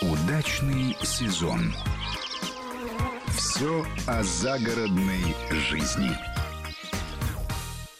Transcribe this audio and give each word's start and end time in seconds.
Удачный 0.00 0.96
сезон. 1.02 1.74
Все 3.36 3.84
о 4.06 4.22
загородной 4.22 5.34
жизни. 5.50 6.16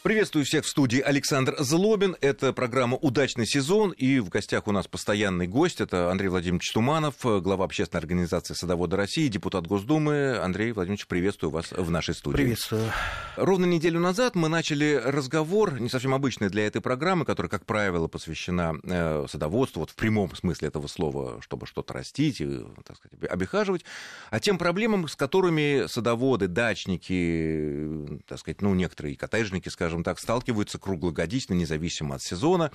Приветствую 0.09 0.47
всех 0.47 0.65
в 0.65 0.69
студии 0.71 1.01
Александр 1.01 1.55
Злобин. 1.59 2.17
Это 2.23 2.55
программа 2.55 2.97
«Удачный 2.97 3.45
сезон». 3.47 3.91
И 3.91 4.21
в 4.21 4.31
гостях 4.31 4.67
у 4.67 4.73
нас 4.73 4.89
постоянный 4.89 5.47
гость. 5.47 5.83
Это 5.83 6.11
Андрей 6.11 6.29
Владимирович 6.29 6.73
Туманов, 6.73 7.17
глава 7.23 7.67
общественной 7.67 8.01
организации 8.01 8.55
«Садоводы 8.55 8.97
России», 8.97 9.29
депутат 9.29 9.67
Госдумы. 9.67 10.39
Андрей 10.39 10.73
Владимирович, 10.73 11.07
приветствую 11.09 11.51
вас 11.51 11.73
в 11.73 11.91
нашей 11.91 12.15
студии. 12.15 12.37
Приветствую. 12.37 12.91
Ровно 13.37 13.67
неделю 13.67 14.01
назад 14.01 14.35
мы 14.35 14.49
начали 14.49 14.99
разговор, 15.05 15.79
не 15.79 15.91
совсем 15.91 16.15
обычный 16.15 16.49
для 16.49 16.67
этой 16.67 16.81
программы, 16.81 17.27
которая, 17.27 17.51
как 17.51 17.67
правило, 17.67 18.09
посвящена 18.09 18.77
э, 18.85 19.27
садоводству, 19.29 19.81
вот 19.81 19.91
в 19.91 19.95
прямом 19.95 20.35
смысле 20.35 20.69
этого 20.69 20.87
слова, 20.87 21.43
чтобы 21.43 21.67
что-то 21.67 21.93
растить 21.93 22.41
и, 22.41 22.65
так 22.87 22.97
сказать, 22.97 23.31
обихаживать, 23.31 23.85
а 24.31 24.41
тем 24.41 24.57
проблемам, 24.57 25.07
с 25.07 25.15
которыми 25.15 25.87
садоводы, 25.87 26.49
дачники, 26.49 28.23
так 28.27 28.39
сказать, 28.39 28.63
ну, 28.63 28.73
некоторые 28.73 29.15
коттеджники, 29.15 29.69
скажем, 29.69 29.98
скажем 29.99 30.05
так, 30.05 30.21
сталкиваются 30.21 30.79
круглогодично, 30.79 31.55
независимо 31.55 32.15
от 32.17 32.23
сезона. 32.23 32.71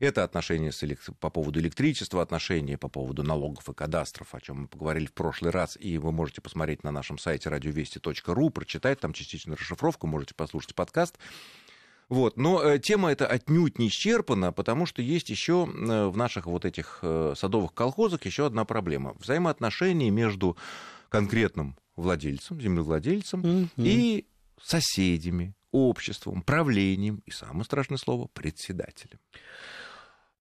Это 0.00 0.22
отношения 0.22 0.70
с 0.70 0.84
элект... 0.84 1.08
по 1.18 1.30
поводу 1.30 1.58
электричества, 1.58 2.22
отношения 2.22 2.78
по 2.78 2.88
поводу 2.88 3.22
налогов 3.22 3.68
и 3.68 3.74
кадастров, 3.74 4.34
о 4.34 4.40
чем 4.40 4.62
мы 4.62 4.68
поговорили 4.68 5.06
в 5.06 5.12
прошлый 5.12 5.50
раз, 5.50 5.76
и 5.80 5.98
вы 5.98 6.12
можете 6.12 6.40
посмотреть 6.40 6.84
на 6.84 6.92
нашем 6.92 7.18
сайте 7.18 7.48
радиовести.ру, 7.48 8.50
прочитать 8.50 9.00
там 9.00 9.12
частичную 9.12 9.56
расшифровку, 9.56 10.06
можете 10.06 10.34
послушать 10.34 10.74
подкаст. 10.74 11.18
Вот. 12.08 12.36
Но 12.36 12.62
э, 12.62 12.78
тема 12.78 13.10
эта 13.10 13.26
отнюдь 13.26 13.78
не 13.78 13.88
исчерпана, 13.88 14.52
потому 14.52 14.86
что 14.86 15.02
есть 15.02 15.30
еще 15.30 15.68
э, 15.68 16.06
в 16.06 16.16
наших 16.16 16.46
вот 16.46 16.64
этих 16.64 17.00
э, 17.02 17.34
садовых 17.36 17.74
колхозах 17.74 18.24
еще 18.24 18.46
одна 18.46 18.64
проблема. 18.64 19.14
Взаимоотношения 19.18 20.10
между 20.10 20.56
конкретным 21.08 21.76
владельцем, 21.96 22.60
землевладельцем 22.60 23.42
mm-hmm. 23.42 23.68
и 23.76 24.26
соседями, 24.62 25.54
обществом, 25.72 26.42
правлением 26.42 27.22
и, 27.26 27.30
самое 27.30 27.64
страшное 27.64 27.98
слово, 27.98 28.28
председателем. 28.32 29.18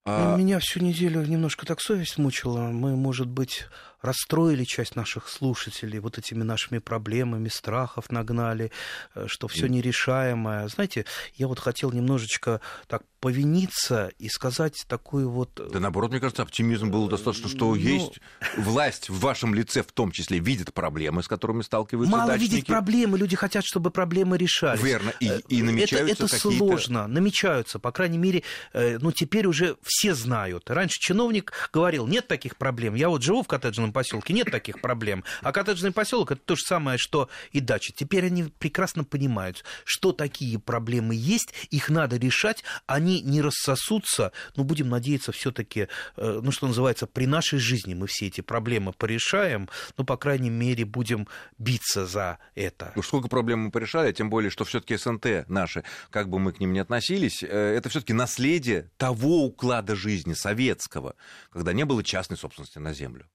А... 0.06 0.38
Меня 0.38 0.59
всю 0.59 0.80
неделю 0.80 1.25
немножко 1.25 1.66
так 1.66 1.81
совесть 1.81 2.17
мучила. 2.17 2.70
Мы, 2.70 2.95
может 2.95 3.28
быть, 3.28 3.66
расстроили 4.01 4.63
часть 4.63 4.95
наших 4.95 5.27
слушателей 5.27 5.99
вот 5.99 6.17
этими 6.17 6.43
нашими 6.43 6.79
проблемами, 6.79 7.49
страхов 7.49 8.11
нагнали, 8.11 8.71
э, 9.15 9.25
что 9.27 9.47
все 9.47 9.67
нерешаемое. 9.67 10.67
Знаете, 10.67 11.05
я 11.35 11.47
вот 11.47 11.59
хотел 11.59 11.91
немножечко 11.91 12.61
так 12.87 13.03
повиниться 13.19 14.11
и 14.19 14.29
сказать 14.29 14.85
такую 14.87 15.29
вот... 15.29 15.59
Э, 15.59 15.69
да 15.71 15.79
наоборот, 15.79 16.11
мне 16.11 16.19
кажется, 16.19 16.43
оптимизм 16.43 16.91
был 16.91 17.07
достаточно, 17.07 17.49
что 17.49 17.69
ну... 17.69 17.75
есть 17.75 18.19
власть 18.57 19.09
в 19.09 19.19
вашем 19.19 19.55
лице 19.55 19.81
в 19.81 19.91
том 19.91 20.11
числе 20.11 20.39
видит 20.39 20.73
проблемы, 20.73 21.23
с 21.23 21.27
которыми 21.27 21.63
сталкиваются 21.63 22.15
Мало 22.15 22.33
дачники. 22.33 22.51
видеть 22.51 22.67
проблемы, 22.67 23.17
люди 23.17 23.35
хотят, 23.35 23.65
чтобы 23.65 23.89
проблемы 23.89 24.37
решались. 24.37 24.81
Верно, 24.81 25.11
и, 25.19 25.27
э, 25.27 25.41
и 25.49 25.63
намечаются 25.63 26.25
Это, 26.25 26.25
это 26.25 26.37
сложно, 26.39 27.07
намечаются, 27.07 27.79
по 27.79 27.91
крайней 27.91 28.17
мере, 28.17 28.43
ну 28.73 29.11
теперь 29.11 29.47
уже 29.47 29.77
все 29.83 30.13
знают. 30.13 30.69
Раньше 30.69 30.99
чиновник 30.99 31.51
говорил, 31.73 32.05
нет 32.05 32.27
таких 32.27 32.55
проблем, 32.57 32.93
я 32.93 33.09
вот 33.09 33.23
живу 33.23 33.41
в 33.41 33.47
коттеджном 33.47 33.86
коттеджном 33.88 33.91
поселке 33.93 34.33
нет 34.33 34.52
таких 34.52 34.81
проблем. 34.81 35.23
А 35.41 35.52
коттеджный 35.52 35.91
поселок 35.91 36.31
это 36.31 36.41
то 36.43 36.55
же 36.55 36.63
самое, 36.63 36.97
что 36.97 37.30
и 37.52 37.59
дача. 37.59 37.93
Теперь 37.95 38.25
они 38.25 38.45
прекрасно 38.59 39.03
понимают, 39.03 39.63
что 39.85 40.11
такие 40.11 40.59
проблемы 40.59 41.16
есть, 41.16 41.53
их 41.71 41.89
надо 41.89 42.17
решать, 42.17 42.63
они 42.85 43.21
не 43.21 43.41
рассосутся. 43.41 44.31
Но 44.55 44.63
будем 44.63 44.89
надеяться, 44.89 45.31
все-таки, 45.31 45.88
э, 46.17 46.39
ну 46.43 46.52
что 46.52 46.67
называется, 46.67 47.08
при 47.08 47.25
нашей 47.25 47.59
жизни 47.59 47.93
мы 47.93 48.08
все 48.08 48.27
эти 48.27 48.41
проблемы 48.41 48.93
порешаем, 48.93 49.69
ну, 49.97 50.03
по 50.03 50.17
крайней 50.17 50.49
мере, 50.49 50.85
будем 50.85 51.27
биться 51.58 52.05
за 52.05 52.39
это. 52.55 52.91
Ну, 52.95 53.03
сколько 53.03 53.27
проблем 53.27 53.59
мы 53.59 53.71
порешали, 53.71 54.11
тем 54.11 54.30
более, 54.30 54.49
что 54.49 54.65
все-таки 54.65 54.98
СНТ 54.98 55.48
наши, 55.48 55.83
как 56.09 56.30
бы 56.30 56.39
мы 56.39 56.54
к 56.54 56.59
ним 56.59 56.73
ни 56.73 56.80
относились, 56.80 57.43
э, 57.43 57.48
это 57.48 57.89
все-таки 57.89 58.14
наследие 58.14 58.89
того 58.98 59.45
уклада 59.45 59.95
жизни 59.95 60.33
советского, 60.33 61.15
когда 61.52 61.73
не 61.73 61.86
было 61.86 62.04
частной 62.04 62.37
собственности 62.37 62.80
на 62.80 62.93
землю. 62.93 63.25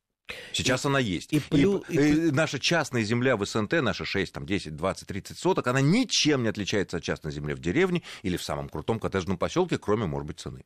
Сейчас 0.52 0.84
и, 0.84 0.88
она 0.88 0.98
есть. 0.98 1.32
И, 1.32 1.40
плю, 1.40 1.84
и, 1.88 1.96
и, 1.96 2.30
наша 2.30 2.58
частная 2.58 3.02
земля 3.02 3.36
в 3.36 3.44
СНТ, 3.44 3.72
наша 3.82 4.04
6, 4.04 4.32
там, 4.32 4.46
10, 4.46 4.76
20, 4.76 5.08
30 5.08 5.38
соток, 5.38 5.66
она 5.66 5.80
ничем 5.80 6.42
не 6.42 6.48
отличается 6.48 6.98
от 6.98 7.02
частной 7.02 7.32
земли 7.32 7.54
в 7.54 7.60
деревне 7.60 8.02
или 8.22 8.36
в 8.36 8.42
самом 8.42 8.68
крутом 8.68 8.98
коттеджном 8.98 9.38
поселке, 9.38 9.78
кроме, 9.78 10.06
может 10.06 10.26
быть, 10.26 10.40
цены. 10.40 10.64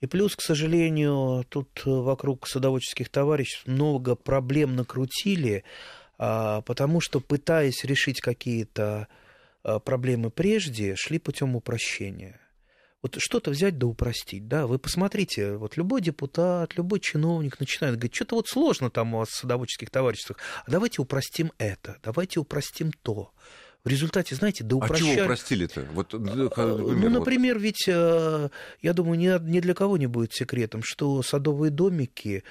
И 0.00 0.06
плюс, 0.06 0.34
к 0.34 0.40
сожалению, 0.42 1.44
тут 1.48 1.82
вокруг 1.84 2.48
садоводческих 2.48 3.08
товариществ 3.08 3.66
много 3.66 4.16
проблем 4.16 4.74
накрутили, 4.74 5.64
а, 6.18 6.60
потому 6.62 7.00
что, 7.00 7.20
пытаясь 7.20 7.84
решить 7.84 8.20
какие-то 8.20 9.06
а, 9.62 9.78
проблемы 9.78 10.30
прежде, 10.30 10.96
шли 10.96 11.18
путем 11.18 11.54
упрощения 11.54 12.41
вот 13.02 13.16
что-то 13.18 13.50
взять 13.50 13.78
да 13.78 13.86
упростить, 13.86 14.46
да, 14.46 14.66
вы 14.66 14.78
посмотрите, 14.78 15.56
вот 15.56 15.76
любой 15.76 16.00
депутат, 16.00 16.76
любой 16.76 17.00
чиновник 17.00 17.58
начинает 17.58 17.96
говорить, 17.96 18.14
что-то 18.14 18.36
вот 18.36 18.48
сложно 18.48 18.90
там 18.90 19.14
у 19.14 19.18
вас 19.18 19.28
в 19.28 19.36
садоводческих 19.36 19.90
товариществах, 19.90 20.38
а 20.64 20.70
давайте 20.70 21.02
упростим 21.02 21.52
это, 21.58 21.98
давайте 22.02 22.38
упростим 22.38 22.92
то. 23.02 23.32
В 23.84 23.88
результате, 23.88 24.36
знаете, 24.36 24.62
да 24.62 24.76
упрощали... 24.76 25.10
А 25.10 25.14
чего 25.14 25.24
упростили-то? 25.24 25.86
Вот, 25.92 26.12
например, 26.12 26.52
ну, 26.56 27.10
например, 27.10 27.54
вот... 27.54 27.62
ведь, 27.62 27.88
э, 27.88 28.48
я 28.80 28.92
думаю, 28.92 29.18
ни, 29.18 29.60
для 29.60 29.74
кого 29.74 29.96
не 29.96 30.06
будет 30.06 30.32
секретом, 30.32 30.82
что 30.84 31.20
садовые 31.22 31.72
домики, 31.72 32.44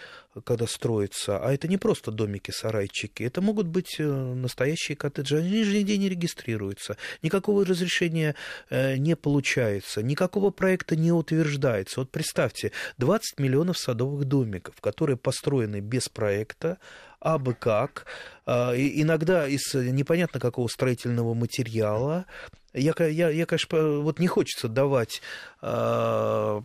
когда 0.44 0.68
строятся, 0.68 1.40
а 1.40 1.54
это 1.54 1.70
не 1.70 1.78
просто 1.78 2.12
домики-сарайчики, 2.12 3.24
это 3.24 3.40
могут 3.40 3.68
быть 3.68 3.96
э, 3.98 4.04
настоящие 4.04 4.98
коттеджи, 4.98 5.38
они 5.38 5.64
же 5.64 5.78
нигде 5.78 5.98
не 5.98 6.10
регистрируются, 6.10 6.98
никакого 7.22 7.64
разрешения 7.64 8.36
э, 8.70 8.98
не 8.98 9.16
получается, 9.16 10.04
никакого 10.04 10.50
проекта 10.50 10.98
не 10.98 11.14
утверждается. 11.14 12.02
Вот 12.02 12.12
представьте, 12.12 12.74
20 12.98 13.40
миллионов 13.40 13.78
садовых 13.78 14.26
домиков, 14.26 14.76
которые 14.82 15.16
построены 15.16 15.80
без 15.80 16.10
проекта, 16.10 16.78
абы 17.22 17.54
как, 17.54 18.06
а, 18.46 18.74
иногда 18.76 19.48
из 19.48 19.74
непонятно 19.74 20.40
какого 20.40 20.68
строительного 20.68 21.34
материала. 21.34 22.26
Я, 22.74 22.94
я, 23.00 23.30
я 23.30 23.46
конечно, 23.46 24.00
вот 24.00 24.20
не 24.20 24.28
хочется 24.28 24.68
давать 24.68 25.22
а, 25.62 26.62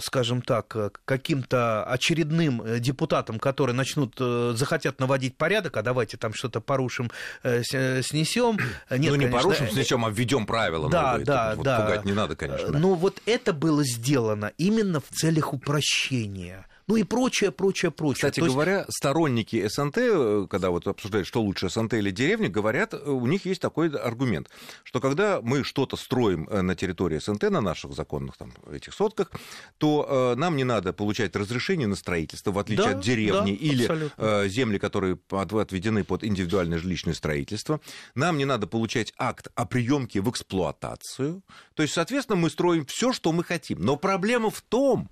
скажем 0.00 0.42
так, 0.42 0.76
каким-то 1.04 1.84
очередным 1.84 2.62
депутатам, 2.80 3.38
которые 3.38 3.74
начнут, 3.74 4.14
э, 4.20 4.52
захотят 4.54 5.00
наводить 5.00 5.36
порядок, 5.36 5.76
а 5.76 5.82
давайте 5.82 6.16
там 6.16 6.34
что-то 6.34 6.60
порушим, 6.60 7.10
э, 7.42 7.62
снесем. 7.62 8.58
Нет, 8.90 9.10
ну, 9.10 9.14
не 9.14 9.26
конечно, 9.26 9.38
порушим, 9.38 9.68
снесем, 9.70 10.04
а 10.04 10.10
введем 10.10 10.46
правила. 10.46 10.90
Да, 10.90 11.12
новые. 11.12 11.24
да, 11.24 11.54
вот 11.54 11.64
да. 11.64 11.80
Пугать 11.80 12.04
не 12.04 12.12
надо, 12.12 12.36
конечно. 12.36 12.78
Но 12.78 12.94
вот 12.94 13.20
это 13.26 13.52
было 13.52 13.84
сделано 13.84 14.52
именно 14.58 15.00
в 15.00 15.08
целях 15.10 15.52
упрощения 15.52 16.66
ну 16.88 16.96
и 16.96 17.02
прочее, 17.02 17.50
прочее, 17.50 17.90
прочее. 17.90 18.30
Кстати 18.30 18.40
То 18.40 18.46
говоря, 18.46 18.78
есть... 18.78 18.92
сторонники 18.92 19.66
СНТ, 19.66 19.96
э, 19.98 20.46
когда 20.48 20.70
вот 20.70 20.86
обсуждают, 20.86 21.26
что 21.26 21.42
лучше 21.42 21.68
СНТ 21.68 21.94
или 21.94 22.10
деревня, 22.10 22.48
говорят, 22.48 22.94
э, 22.94 22.98
у 23.10 23.26
них 23.26 23.44
есть 23.44 23.60
такой 23.60 23.88
аргумент, 23.88 24.48
что 24.84 25.00
когда 25.00 25.40
мы 25.42 25.64
что-то 25.64 25.96
строим 25.96 26.48
э, 26.48 26.62
на 26.62 26.76
территории 26.76 27.18
СНТ, 27.18 27.50
на 27.50 27.60
наших 27.60 27.92
законных 27.92 28.36
там 28.36 28.52
этих 28.70 28.94
сотках, 28.94 29.32
то 29.78 30.34
э, 30.36 30.38
нам 30.38 30.56
не 30.56 30.64
надо 30.64 30.92
получать 30.92 31.34
разрешение 31.34 31.88
на 31.88 31.96
строительство, 31.96 32.52
в 32.52 32.58
отличие 32.58 32.92
да, 32.92 32.98
от 32.98 33.04
деревни 33.04 33.52
да, 33.52 33.58
или 33.58 34.10
э, 34.16 34.48
земли, 34.48 34.78
которые 34.78 35.18
отведены 35.30 36.04
под 36.04 36.22
индивидуальное 36.22 36.78
жилищное 36.78 37.14
строительство. 37.14 37.80
Нам 38.14 38.38
не 38.38 38.44
надо 38.44 38.68
получать 38.68 39.12
акт 39.18 39.48
о 39.56 39.66
приемке 39.66 40.20
в 40.20 40.30
эксплуатацию. 40.30 41.42
То 41.74 41.82
есть, 41.82 41.94
соответственно, 41.94 42.36
мы 42.36 42.50
строим 42.50 42.86
все, 42.86 43.12
что 43.12 43.32
мы 43.32 43.42
хотим. 43.42 43.80
Но 43.80 43.96
проблема 43.96 44.50
в 44.50 44.62
том, 44.62 45.10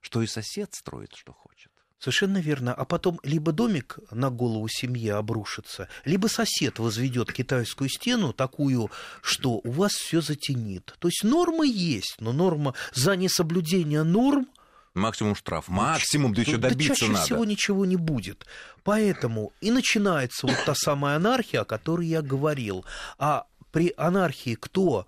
что 0.00 0.22
и 0.22 0.26
сосед 0.26 0.74
строит, 0.74 1.14
что 1.14 1.32
хочет. 1.32 1.70
Совершенно 1.98 2.38
верно. 2.38 2.72
А 2.72 2.86
потом 2.86 3.20
либо 3.22 3.52
домик 3.52 3.98
на 4.10 4.30
голову 4.30 4.68
семьи 4.68 5.10
обрушится, 5.10 5.88
либо 6.06 6.28
сосед 6.28 6.78
возведет 6.78 7.30
китайскую 7.30 7.90
стену 7.90 8.32
такую, 8.32 8.90
что 9.20 9.60
у 9.62 9.70
вас 9.70 9.92
все 9.92 10.22
затенит. 10.22 10.94
То 10.98 11.08
есть 11.08 11.22
нормы 11.22 11.66
есть, 11.66 12.16
но 12.18 12.32
норма 12.32 12.74
за 12.94 13.16
несоблюдение 13.16 14.02
норм 14.02 14.48
Максимум 14.94 15.36
штраф. 15.36 15.68
Максимум, 15.68 16.34
да 16.34 16.42
еще 16.42 16.56
добиться 16.56 16.94
да 16.94 16.94
чаще 16.96 17.12
надо. 17.12 17.24
всего 17.24 17.44
ничего 17.44 17.84
не 17.84 17.96
будет. 17.96 18.44
Поэтому 18.82 19.52
и 19.60 19.70
начинается 19.70 20.46
вот 20.48 20.56
та 20.66 20.74
самая 20.74 21.16
анархия, 21.16 21.60
о 21.60 21.64
которой 21.64 22.08
я 22.08 22.22
говорил. 22.22 22.84
А 23.16 23.46
при 23.70 23.94
анархии 23.96 24.56
кто 24.56 25.06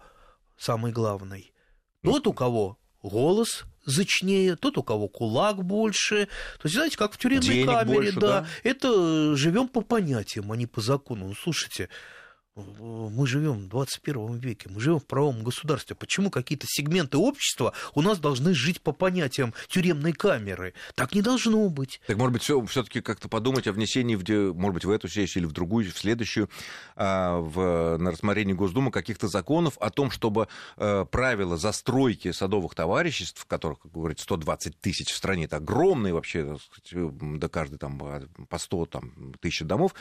самый 0.57 0.93
главный? 0.93 1.53
Тот, 2.05 2.27
у 2.29 2.33
кого 2.33 2.79
голос 3.03 3.65
зачнее, 3.85 4.57
тот, 4.57 4.79
у 4.79 4.83
кого 4.83 5.09
кулак 5.09 5.65
больше. 5.65 6.27
То 6.59 6.65
есть, 6.65 6.75
знаете, 6.75 6.97
как 6.97 7.13
в 7.13 7.19
тюремной 7.19 7.47
Денег 7.47 7.67
камере, 7.67 7.95
больше, 7.95 8.21
да. 8.21 8.41
да. 8.41 8.47
Это 8.63 9.37
живем 9.37 9.69
по 9.69 9.81
понятиям, 9.81 10.51
а 10.53 10.57
не 10.57 10.67
по 10.67 10.81
закону. 10.81 11.29
Ну, 11.29 11.35
слушайте, 11.35 11.89
мы 12.55 13.27
живем 13.27 13.55
в 13.55 13.69
21 13.69 14.37
веке, 14.39 14.69
мы 14.69 14.81
живем 14.81 15.01
в 15.01 15.07
правом 15.07 15.43
государстве. 15.43 15.97
Почему 15.97 16.31
какие-то 16.31 16.67
сегменты 16.69 17.17
общества 17.17 17.73
у 17.95 18.03
нас 18.03 18.19
должны 18.19 18.53
жить 18.53 18.83
по 18.83 18.93
понятиям 18.93 19.55
тюремной 19.69 20.13
камеры? 20.13 20.75
Так 20.95 21.15
не 21.15 21.23
должно 21.23 21.69
быть. 21.71 22.01
Так, 22.07 22.19
может 22.19 22.33
быть, 22.33 22.43
все-таки 22.43 23.01
как-то 23.01 23.29
подумать 23.29 23.67
о 23.67 23.73
внесении, 23.73 24.17
в, 24.17 24.55
может 24.55 24.75
быть, 24.75 24.85
в 24.85 24.91
эту 24.91 25.09
сессию 25.09 25.43
или 25.43 25.49
в 25.49 25.53
другую, 25.53 25.91
в 25.91 25.99
следующую, 25.99 26.51
а, 26.95 27.39
в, 27.39 27.97
на 27.97 28.11
рассмотрение 28.11 28.55
Госдумы 28.55 28.91
каких-то 28.91 29.29
законов 29.29 29.79
о 29.79 29.91
том, 29.91 30.11
чтобы 30.11 30.49
э, 30.77 31.07
правила 31.11 31.57
застройки 31.57 32.33
садовых 32.33 32.75
товариществ, 32.75 33.47
которых, 33.47 33.81
как 33.81 33.93
говорится, 33.93 34.25
120 34.25 34.79
тысяч 34.79 35.11
в 35.11 35.17
стране, 35.17 35.45
это 35.45 35.57
огромные 35.57 36.13
вообще, 36.13 36.59
до 36.93 37.49
каждой 37.49 37.79
там 37.79 37.99
по 38.49 38.59
100 38.59 38.87
там, 38.87 39.35
тысяч 39.41 39.61
домов, 39.61 39.95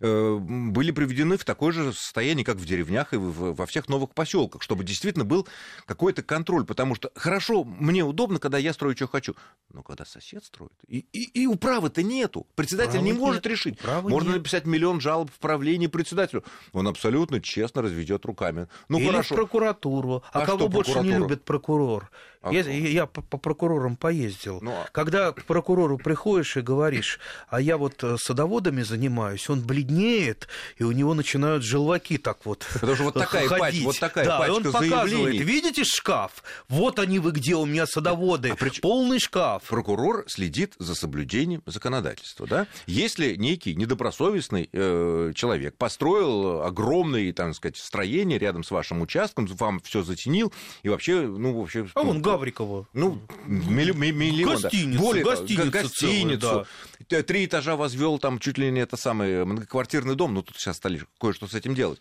э, 0.00 0.36
были 0.38 0.92
приведены 0.92 1.36
в 1.36 1.44
такой 1.44 1.72
же 1.72 1.95
состоянии, 1.96 2.44
как 2.44 2.56
в 2.56 2.64
деревнях 2.64 3.12
и 3.12 3.16
во 3.16 3.66
всех 3.66 3.88
новых 3.88 4.10
поселках, 4.10 4.62
чтобы 4.62 4.84
действительно 4.84 5.24
был 5.24 5.46
какой-то 5.84 6.22
контроль. 6.22 6.64
Потому 6.64 6.94
что 6.94 7.10
хорошо, 7.14 7.64
мне 7.64 8.04
удобно, 8.04 8.38
когда 8.38 8.58
я 8.58 8.72
строю, 8.72 8.96
что 8.96 9.08
хочу. 9.08 9.34
Но 9.72 9.82
когда 9.82 10.04
сосед 10.04 10.44
строит, 10.44 10.72
и, 10.86 11.06
и, 11.12 11.42
и 11.42 11.46
управы-то 11.46 12.02
нету. 12.02 12.46
Председатель 12.54 12.92
Правы 12.92 13.06
не 13.06 13.12
может 13.12 13.44
нет. 13.44 13.52
решить. 13.52 13.80
Управы 13.80 14.10
Можно 14.10 14.28
нет. 14.28 14.38
написать 14.38 14.66
миллион 14.66 15.00
жалоб 15.00 15.30
в 15.30 15.38
правлении 15.38 15.86
председателю. 15.86 16.44
Он 16.72 16.88
абсолютно 16.88 17.40
честно 17.40 17.82
разведет 17.82 18.24
руками. 18.24 18.68
Ну, 18.88 18.98
Или 18.98 19.06
хорошо. 19.06 19.34
в 19.34 19.38
прокуратуру. 19.38 20.22
А, 20.32 20.42
а 20.42 20.46
кого 20.46 20.68
больше 20.68 21.00
не 21.00 21.12
любит 21.12 21.44
прокурор? 21.44 22.10
А 22.42 22.52
я, 22.52 22.62
я 22.62 23.06
по, 23.06 23.22
по 23.22 23.38
прокурорам 23.38 23.96
поездил. 23.96 24.60
Ну, 24.62 24.70
а... 24.70 24.86
Когда 24.92 25.32
к 25.32 25.44
прокурору 25.44 25.98
приходишь 25.98 26.56
и 26.56 26.60
говоришь, 26.60 27.18
а 27.48 27.60
я 27.60 27.76
вот 27.76 28.02
э, 28.04 28.16
садоводами 28.18 28.82
занимаюсь, 28.82 29.48
он 29.50 29.62
бледнеет, 29.62 30.48
и 30.76 30.84
у 30.84 30.92
него 30.92 31.14
начинают 31.14 31.64
желваки 31.86 32.18
так 32.18 32.44
вот 32.44 32.66
Потому 32.74 32.94
что 32.94 33.04
вот 33.04 33.14
такая, 33.14 33.48
ходить. 33.48 33.60
пачка, 33.60 33.84
вот 33.84 33.98
такая 33.98 34.24
да, 34.24 34.38
пачка 34.38 34.52
и 34.52 34.56
он 34.56 34.62
показывает, 34.64 35.10
заявлений. 35.10 35.44
видите 35.44 35.84
шкаф? 35.84 36.42
Вот 36.68 36.98
они 36.98 37.18
вы 37.18 37.32
где 37.32 37.54
у 37.54 37.64
меня 37.64 37.86
садоводы, 37.86 38.50
а 38.50 38.56
прич... 38.56 38.80
полный 38.80 39.18
шкаф. 39.18 39.62
Прокурор 39.64 40.24
следит 40.28 40.74
за 40.78 40.94
соблюдением 40.94 41.62
законодательства, 41.66 42.46
да? 42.46 42.66
Если 42.86 43.36
некий 43.36 43.74
недобросовестный 43.74 44.68
э, 44.72 45.32
человек 45.34 45.76
построил 45.76 46.62
огромное, 46.62 47.32
там 47.32 47.54
сказать, 47.54 47.76
строение 47.76 48.38
рядом 48.38 48.64
с 48.64 48.70
вашим 48.70 49.00
участком, 49.02 49.46
вам 49.46 49.80
все 49.80 50.02
затенил, 50.02 50.52
и 50.82 50.88
вообще, 50.88 51.22
ну, 51.22 51.58
вообще... 51.58 51.86
А 51.94 52.02
вон 52.02 52.22
Гаврикова. 52.22 52.88
Ну, 52.92 53.20
миллион, 53.46 54.54
гостиницу, 54.54 55.00
Более, 55.00 55.24
гостиницу, 55.24 55.70
гостиницу 55.70 56.40
целую, 56.40 56.66
да. 57.08 57.22
три 57.22 57.46
этажа 57.46 57.76
возвел 57.76 58.18
там 58.18 58.38
чуть 58.38 58.58
ли 58.58 58.70
не 58.70 58.80
это 58.80 58.96
самый 58.96 59.44
многоквартирный 59.44 60.16
дом, 60.16 60.34
ну, 60.34 60.42
тут 60.42 60.56
сейчас 60.56 60.76
стали 60.76 61.02
кое-что 61.20 61.46
с 61.46 61.54
этим 61.54 61.75
делать. 61.76 62.00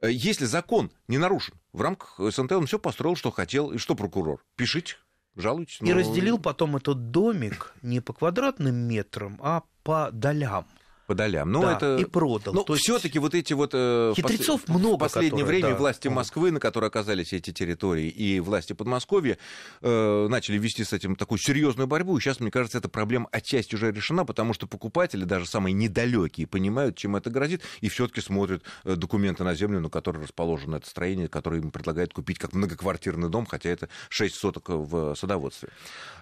Э, 0.00 0.10
если 0.10 0.44
закон 0.44 0.90
не 1.08 1.18
нарушен, 1.18 1.54
в 1.72 1.80
рамках 1.80 2.14
СНТ 2.18 2.52
он 2.52 2.66
все 2.66 2.78
построил, 2.78 3.16
что 3.16 3.30
хотел, 3.30 3.72
и 3.72 3.78
что 3.78 3.94
прокурор? 3.94 4.44
Пишите, 4.56 4.96
жалуйтесь. 5.34 5.80
И 5.80 5.92
но... 5.92 5.98
разделил 5.98 6.38
потом 6.38 6.76
этот 6.76 7.10
домик 7.10 7.74
не 7.82 8.00
по 8.00 8.12
квадратным 8.12 8.74
метрам, 8.74 9.38
а 9.42 9.64
по 9.82 10.10
долям 10.12 10.66
по 11.08 11.14
долям. 11.14 11.50
Но 11.50 11.62
да, 11.62 11.76
это... 11.76 11.96
и 11.96 12.04
продал. 12.04 12.52
Но 12.52 12.64
есть... 12.68 12.82
все-таки 12.82 13.18
вот 13.18 13.34
эти 13.34 13.54
вот... 13.54 13.70
Э, 13.72 14.12
хитрецов 14.14 14.60
в 14.66 14.68
много. 14.68 14.96
В 14.96 14.98
последнее 14.98 15.42
которые, 15.42 15.60
время 15.62 15.70
да, 15.70 15.80
власти 15.80 16.08
Москвы, 16.08 16.50
на 16.50 16.60
которые 16.60 16.88
оказались 16.88 17.32
эти 17.32 17.50
территории, 17.50 18.08
и 18.08 18.40
власти 18.40 18.74
Подмосковья 18.74 19.38
э, 19.80 20.26
начали 20.28 20.58
вести 20.58 20.84
с 20.84 20.92
этим 20.92 21.16
такую 21.16 21.38
серьезную 21.38 21.86
борьбу. 21.86 22.18
И 22.18 22.20
сейчас, 22.20 22.40
мне 22.40 22.50
кажется, 22.50 22.76
эта 22.76 22.90
проблема 22.90 23.26
отчасти 23.32 23.74
уже 23.74 23.90
решена, 23.90 24.26
потому 24.26 24.52
что 24.52 24.66
покупатели, 24.66 25.24
даже 25.24 25.46
самые 25.46 25.72
недалекие, 25.72 26.46
понимают, 26.46 26.98
чем 26.98 27.16
это 27.16 27.30
грозит, 27.30 27.62
и 27.80 27.88
все-таки 27.88 28.20
смотрят 28.20 28.62
э, 28.84 28.94
документы 28.94 29.44
на 29.44 29.54
землю, 29.54 29.80
на 29.80 29.88
которой 29.88 30.22
расположено 30.22 30.76
это 30.76 30.90
строение, 30.90 31.28
которое 31.28 31.62
им 31.62 31.70
предлагают 31.70 32.12
купить 32.12 32.38
как 32.38 32.52
многоквартирный 32.52 33.30
дом, 33.30 33.46
хотя 33.46 33.70
это 33.70 33.88
6 34.10 34.34
соток 34.34 34.68
в 34.68 35.14
садоводстве. 35.14 35.70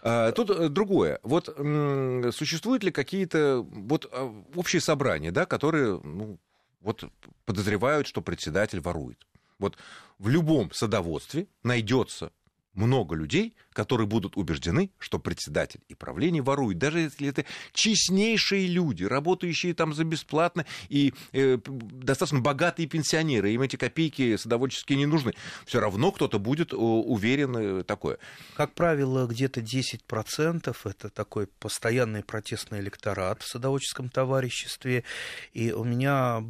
А, 0.03 0.31
тут 0.31 0.51
э, 0.51 0.69
другое. 0.69 1.19
Вот 1.25 1.47
существуют 1.47 2.85
ли 2.85 2.93
какие-то 2.93 3.67
вот 3.69 4.09
общие 4.55 4.76
общие 4.77 4.81
собрания, 4.81 5.33
да, 5.33 5.47
которые 5.47 6.01
ну, 6.03 6.39
вот, 6.81 7.05
подозревают, 7.45 8.07
что 8.07 8.21
председатель 8.21 8.81
ворует. 8.81 9.27
Вот 9.59 9.79
в 10.19 10.29
любом 10.29 10.71
садоводстве 10.73 11.47
найдется 11.63 12.31
много 12.75 13.15
людей, 13.15 13.55
которые 13.77 14.07
будут 14.07 14.39
убеждены, 14.39 14.91
что 14.99 15.19
председатель 15.19 15.81
и 15.89 15.95
правление 15.95 16.43
воруют, 16.43 16.79
даже 16.79 17.01
если 17.01 17.29
это 17.29 17.45
честнейшие 17.75 18.67
люди, 18.69 19.05
работающие 19.05 19.75
там 19.75 19.93
за 19.93 20.05
бесплатно 20.05 20.65
и 20.89 21.13
э, 21.33 21.59
достаточно 21.67 22.41
богатые 22.41 22.87
пенсионеры, 22.89 23.51
им 23.51 23.61
эти 23.61 23.77
копейки 23.77 24.37
садоводческие 24.37 24.97
не 24.97 25.05
нужны. 25.07 25.35
Все 25.67 25.81
равно 25.81 26.11
кто-то 26.11 26.39
будет 26.39 26.73
уверен 26.73 27.57
э, 27.57 27.83
такое. 27.83 28.17
Как 28.55 28.73
правило, 28.73 29.27
где-то 29.27 29.61
10% 29.61 30.77
это 30.85 31.11
такой 31.11 31.47
постоянный 31.47 32.23
протестный 32.23 32.81
электорат 32.81 33.43
в 33.43 33.47
садоводческом 33.47 34.09
товариществе. 34.09 35.05
И 35.53 35.73
у 35.73 35.85
меня, 35.85 36.43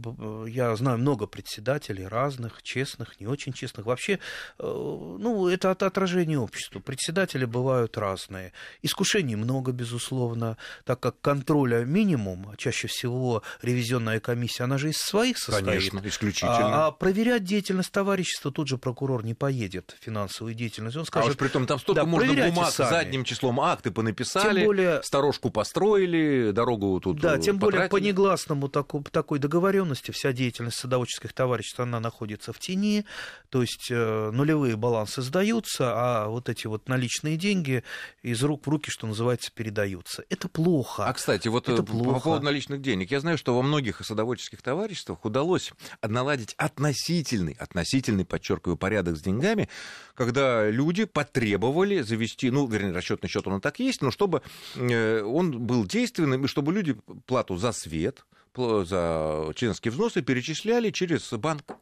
я 0.47 0.77
знаю 0.77 0.99
много 0.99 1.27
председателей 1.27 2.07
разных, 2.07 2.63
честных, 2.63 3.19
не 3.21 3.27
очень 3.27 3.53
честных. 3.53 3.87
Вообще, 3.87 4.21
э, 4.59 4.63
ну, 4.63 5.49
это 5.49 5.73
отражение 5.73 6.37
положение 6.37 6.39
общества. 6.39 6.81
Председатели 7.17 7.47
бывают 7.47 7.97
разные. 7.97 8.53
Искушений 8.83 9.37
много, 9.37 9.73
безусловно, 9.73 10.59
так 10.85 11.01
как 11.01 11.19
контроля 11.23 11.83
минимум, 11.87 12.55
чаще 12.59 12.89
всего 12.89 13.43
ревизионная 13.63 14.21
комиссия, 14.21 14.65
она 14.65 14.77
же 14.77 14.91
из 14.91 14.99
своих 14.99 15.39
состоит. 15.39 15.65
Конечно, 15.65 16.03
исключительно. 16.05 16.85
А, 16.85 16.87
а 16.89 16.91
проверять 16.91 17.45
деятельность 17.45 17.91
товарищества 17.91 18.53
тут 18.53 18.69
же 18.69 18.77
прокурор 18.77 19.25
не 19.25 19.33
поедет, 19.33 19.97
финансовую 19.99 20.55
деятельность. 20.55 20.99
Он 20.99 21.07
скажет, 21.07 21.29
а 21.29 21.31
уж 21.31 21.39
при 21.39 21.49
том 21.49 21.67
там 21.67 21.79
столько 21.79 22.03
да, 22.03 22.07
можно 22.07 22.35
бумаг 22.51 22.71
сами. 22.71 22.91
задним 22.91 23.25
числом 23.25 23.61
акты 23.61 23.91
понаписали, 23.91 24.59
тем 24.59 24.67
более, 24.67 25.03
сторожку 25.03 25.49
построили, 25.49 26.51
дорогу 26.51 27.01
тут 27.01 27.19
Да, 27.19 27.39
тем 27.39 27.59
потратили. 27.59 27.89
более 27.89 27.89
по 27.89 27.97
негласному 27.97 28.69
таку, 28.69 29.03
такой 29.05 29.39
договоренности 29.39 30.11
вся 30.11 30.35
деятельность 30.35 30.77
садоводческих 30.77 31.33
товариществ, 31.33 31.81
она 31.81 31.99
находится 31.99 32.53
в 32.53 32.59
тени, 32.59 33.07
то 33.49 33.63
есть 33.63 33.89
э, 33.91 34.31
нулевые 34.33 34.77
балансы 34.77 35.23
сдаются, 35.23 35.95
а 35.95 36.27
а 36.27 36.29
вот 36.29 36.49
эти 36.49 36.67
вот 36.67 36.89
наличные 36.89 37.06
деньги 37.37 37.85
из 38.23 38.43
рук 38.43 38.67
в 38.67 38.71
руки, 38.71 38.91
что 38.91 39.07
называется, 39.07 39.51
передаются. 39.53 40.25
Это 40.29 40.49
плохо. 40.49 41.07
А, 41.07 41.13
кстати, 41.13 41.49
вот 41.49 41.69
Это 41.69 41.83
плохо. 41.83 42.15
по 42.15 42.21
поводу 42.21 42.45
наличных 42.45 42.81
денег. 42.81 43.11
Я 43.11 43.21
знаю, 43.21 43.39
что 43.39 43.55
во 43.55 43.63
многих 43.63 44.05
садоводческих 44.05 44.63
товариществах 44.63 45.25
удалось 45.25 45.73
наладить 46.03 46.55
относительный, 46.57 47.57
относительный, 47.59 48.25
подчеркиваю, 48.25 48.77
порядок 48.77 49.17
с 49.17 49.21
деньгами, 49.21 49.69
когда 50.15 50.69
люди 50.71 51.05
потребовали 51.05 52.03
завести, 52.03 52.51
ну, 52.51 52.67
вернее, 52.67 52.93
расчетный 52.93 53.29
счет 53.29 53.47
он 53.47 53.59
и 53.59 53.61
так 53.61 53.79
есть, 53.79 54.03
но 54.03 54.11
чтобы 54.11 54.43
э, 54.75 55.23
он 55.23 55.67
был 55.67 55.85
действенным, 55.85 56.45
и 56.45 56.49
чтобы 56.49 56.73
люди 56.73 56.97
плату 57.27 57.57
за 57.57 57.73
свет, 57.73 58.25
за 58.57 59.53
членские 59.55 59.93
взносы 59.93 60.23
перечисляли 60.23 60.91
через 60.91 61.31
банк. 61.33 61.77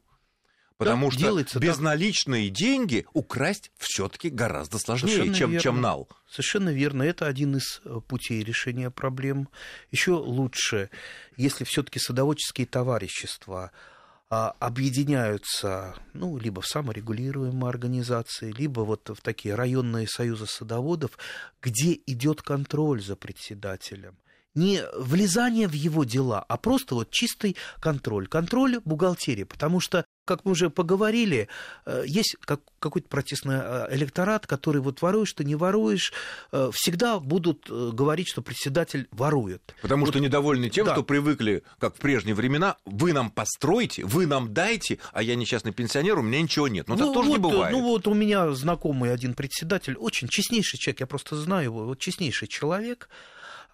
Потому 0.76 1.06
да, 1.06 1.12
что 1.12 1.20
делается, 1.20 1.58
безналичные 1.60 2.50
да. 2.50 2.54
деньги 2.56 3.06
украсть 3.12 3.70
все-таки 3.78 4.28
гораздо 4.28 4.78
сложнее, 4.78 5.32
чем, 5.32 5.58
чем 5.58 5.80
нал. 5.80 6.08
Совершенно 6.28 6.70
верно. 6.70 7.04
Это 7.04 7.26
один 7.26 7.56
из 7.56 7.80
э, 7.84 8.00
путей 8.06 8.42
решения 8.42 8.90
проблем. 8.90 9.48
Еще 9.92 10.12
лучше, 10.12 10.90
если 11.36 11.62
все-таки 11.64 12.00
садоводческие 12.00 12.66
товарищества 12.66 13.70
а, 14.30 14.56
объединяются, 14.58 15.94
ну, 16.12 16.38
либо 16.38 16.60
в 16.60 16.66
саморегулируемые 16.66 17.68
организации, 17.68 18.50
либо 18.50 18.80
вот 18.80 19.08
в 19.10 19.20
такие 19.22 19.54
районные 19.54 20.08
союзы 20.08 20.46
садоводов, 20.46 21.16
где 21.62 22.00
идет 22.06 22.42
контроль 22.42 23.00
за 23.00 23.14
председателем 23.14 24.16
не 24.54 24.82
влезание 24.96 25.68
в 25.68 25.72
его 25.72 26.04
дела, 26.04 26.44
а 26.48 26.56
просто 26.56 26.94
вот 26.94 27.10
чистый 27.10 27.56
контроль, 27.80 28.26
контроль 28.26 28.80
бухгалтерии, 28.84 29.44
потому 29.44 29.80
что 29.80 30.04
как 30.24 30.44
мы 30.44 30.52
уже 30.52 30.70
поговорили, 30.70 31.48
э, 31.84 32.04
есть 32.06 32.36
какой-то 32.40 33.08
протестный 33.08 33.56
э, 33.60 33.88
электорат, 33.90 34.46
который 34.46 34.80
вот 34.80 35.02
воруешь, 35.02 35.32
ты 35.32 35.44
не 35.44 35.54
воруешь, 35.54 36.12
э, 36.52 36.70
всегда 36.72 37.20
будут 37.20 37.68
говорить, 37.68 38.28
что 38.28 38.42
председатель 38.42 39.06
ворует. 39.10 39.74
Потому 39.82 40.06
вот, 40.06 40.12
что 40.12 40.20
недовольны 40.20 40.70
тем, 40.70 40.86
да. 40.86 40.94
что 40.94 41.02
привыкли, 41.02 41.62
как 41.78 41.96
в 41.96 41.98
прежние 41.98 42.34
времена, 42.34 42.76
вы 42.84 43.12
нам 43.12 43.30
постройте, 43.30 44.04
вы 44.04 44.26
нам 44.26 44.54
дайте, 44.54 44.98
а 45.12 45.22
я 45.22 45.34
несчастный 45.34 45.72
пенсионер, 45.72 46.18
у 46.18 46.22
меня 46.22 46.40
ничего 46.40 46.68
нет. 46.68 46.88
Но 46.88 46.96
ну, 46.96 47.04
так 47.04 47.14
тоже 47.14 47.28
вот, 47.28 47.36
не 47.36 47.42
бывает. 47.42 47.72
Ну 47.72 47.82
вот 47.82 48.06
у 48.08 48.14
меня 48.14 48.52
знакомый 48.52 49.12
один 49.12 49.34
председатель, 49.34 49.94
очень 49.96 50.28
честнейший 50.28 50.78
человек, 50.78 51.00
я 51.00 51.06
просто 51.06 51.36
знаю 51.36 51.64
его, 51.64 51.84
вот 51.84 51.98
честнейший 51.98 52.48
человек, 52.48 53.08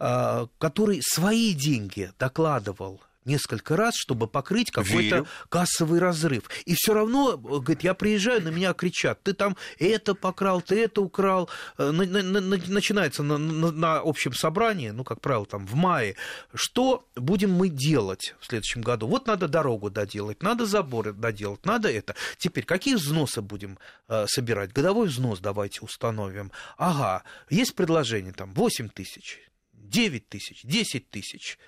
который 0.01 1.01
свои 1.03 1.53
деньги 1.53 2.11
докладывал 2.19 3.01
несколько 3.27 3.77
раз, 3.77 3.95
чтобы 3.97 4.27
покрыть 4.27 4.71
какой-то 4.71 5.27
кассовый 5.51 6.01
разрыв. 6.01 6.45
И 6.65 6.75
все 6.75 6.95
равно, 6.95 7.37
говорит, 7.37 7.83
я 7.85 7.93
приезжаю, 7.93 8.43
на 8.43 8.49
меня 8.49 8.73
кричат, 8.73 9.23
ты 9.23 9.35
там 9.35 9.57
это 9.79 10.15
покрал, 10.15 10.63
ты 10.63 10.83
это 10.85 11.03
украл. 11.03 11.51
Э, 11.77 11.91
на- 11.91 12.07
на- 12.07 12.41
на- 12.41 12.41
начинается 12.69 13.23
на, 13.23 13.37
на- 13.37 13.73
на 13.73 13.99
общем 13.99 14.33
собрании, 14.33 14.89
ну, 14.89 15.05
как 15.05 15.21
правило, 15.21 15.45
там 15.45 15.67
в 15.67 15.75
мае, 15.75 16.17
что 16.55 17.07
будем 17.15 17.53
мы 17.53 17.69
делать 17.69 18.35
в 18.41 18.47
следующем 18.47 18.81
году? 18.81 19.07
Вот 19.07 19.27
надо 19.27 19.49
дорогу 19.49 19.91
доделать, 19.91 20.43
надо 20.43 20.65
заборы 20.65 21.13
доделать, 21.13 21.65
надо 21.67 21.91
это. 21.91 22.15
Теперь, 22.39 22.65
какие 22.65 22.95
взносы 22.95 23.43
будем 23.43 23.79
э, 24.09 24.27
собирать? 24.29 24.73
Годовой 24.73 25.09
взнос 25.09 25.41
давайте 25.41 25.81
установим. 25.83 26.51
Ага, 26.79 27.23
есть 27.51 27.75
предложение 27.75 28.33
там 28.33 28.55
8 28.55 28.89
тысяч, 28.89 29.41
9 29.81 30.29
тысяч, 30.29 30.63
10 30.65 31.11
тысяч. 31.11 31.59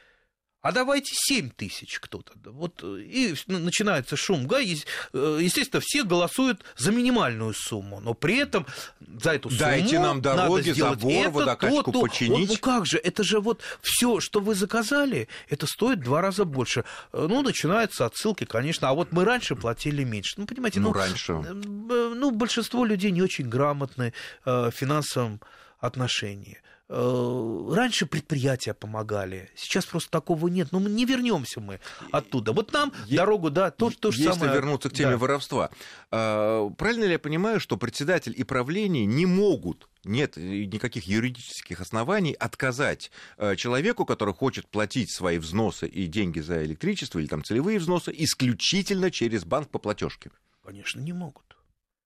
А 0.61 0.71
давайте 0.71 1.11
7 1.13 1.51
тысяч 1.51 1.99
кто-то. 1.99 2.35
Да 2.37 2.53
Вот, 2.53 2.85
э, 2.85 3.01
и 3.03 3.35
с- 3.35 3.49
н- 3.49 3.65
начинается 3.65 4.15
шум. 4.17 4.47
ес- 4.61 4.87
э, 5.13 5.39
Естественно, 5.43 5.81
все 5.85 6.05
голосуют 6.05 6.63
за 6.77 6.93
минимальную 6.93 7.53
сумму, 7.53 7.99
но 7.99 8.15
при 8.15 8.37
этом 8.37 8.65
за 9.01 9.33
эту 9.35 9.49
Дайте 9.49 9.89
сумму 9.97 10.03
нам 10.05 10.23
дороги, 10.23 10.51
надо 10.59 10.73
сделать 10.73 11.01
забор, 11.01 11.13
это, 11.21 11.31
водокачку 11.33 11.83
то, 11.83 11.91
то. 11.91 12.01
починить. 12.03 12.49
Вот, 12.49 12.49
ну 12.51 12.57
как 12.59 12.87
же, 12.87 12.99
это 12.99 13.25
же 13.25 13.41
вот 13.41 13.61
все, 13.81 14.21
что 14.21 14.39
вы 14.39 14.55
заказали, 14.55 15.27
это 15.49 15.67
стоит 15.67 15.99
в 15.99 16.03
два 16.05 16.21
раза 16.21 16.45
больше. 16.45 16.85
Э, 17.13 17.27
Ну, 17.29 17.43
начинаются 17.43 18.07
отсылки, 18.07 18.45
конечно. 18.45 18.89
А 18.89 18.95
вот 18.95 19.11
мы 19.11 19.25
раньше 19.25 19.57
платили 19.57 20.05
меньше. 20.05 20.35
Ну, 20.37 20.47
понимаете, 20.47 20.79
Ну, 20.79 20.91
ну, 20.91 20.93
раньше. 20.95 21.33
ну, 21.33 22.31
большинство 22.31 22.85
людей 22.85 23.11
не 23.11 23.21
очень 23.23 23.49
грамотны 23.49 24.13
э, 24.45 24.71
в 24.71 24.71
финансовом 24.71 25.41
отношении. 25.81 26.61
Э, 26.89 27.69
Раньше 27.71 28.07
предприятия 28.07 28.75
помогали, 28.75 29.51
сейчас 29.57 29.87
просто 29.87 30.11
такого 30.11 30.49
нет. 30.49 30.73
Но 30.73 30.81
мы 30.81 30.91
не 30.91 31.05
вернемся 31.07 31.61
мы 31.61 31.81
оттуда. 32.11 32.53
Вот 32.53 32.73
нам 32.73 32.93
Е- 33.07 33.17
дорогу, 33.17 33.51
да, 33.51 33.71
то, 33.71 33.91
то 33.91 34.11
же 34.11 34.21
Если 34.23 34.33
самое. 34.33 34.53
вернуться 34.55 34.91
к 34.91 34.93
теме 34.93 35.13
Да. 35.13 35.19
воровства, 35.19 35.71
а, 36.11 36.69
правильно 36.71 37.05
ли 37.05 37.13
я 37.13 37.19
понимаю, 37.19 37.61
что 37.61 37.77
председатель 37.77 38.35
и 38.37 38.45
правление 38.45 39.07
не 39.07 39.27
могут 39.27 39.89
нет 40.05 40.37
никаких 40.37 41.07
юридических 41.07 41.81
оснований 41.81 42.33
отказать 42.33 43.11
э, 43.39 43.55
человеку, 43.57 44.05
который 44.05 44.35
хочет 44.35 44.67
платить 44.69 45.13
свои 45.15 45.39
взносы 45.39 45.87
и 45.87 46.09
деньги 46.09 46.41
за 46.41 46.65
электричество 46.65 47.21
или 47.21 47.27
там 47.29 47.45
целевые 47.45 47.79
взносы 47.79 48.13
исключительно 48.19 49.11
через 49.13 49.45
банк 49.45 49.69
по 49.71 49.79
платежке. 49.79 50.31
Конечно, 50.65 51.01
не 51.01 51.13
могут. 51.13 51.52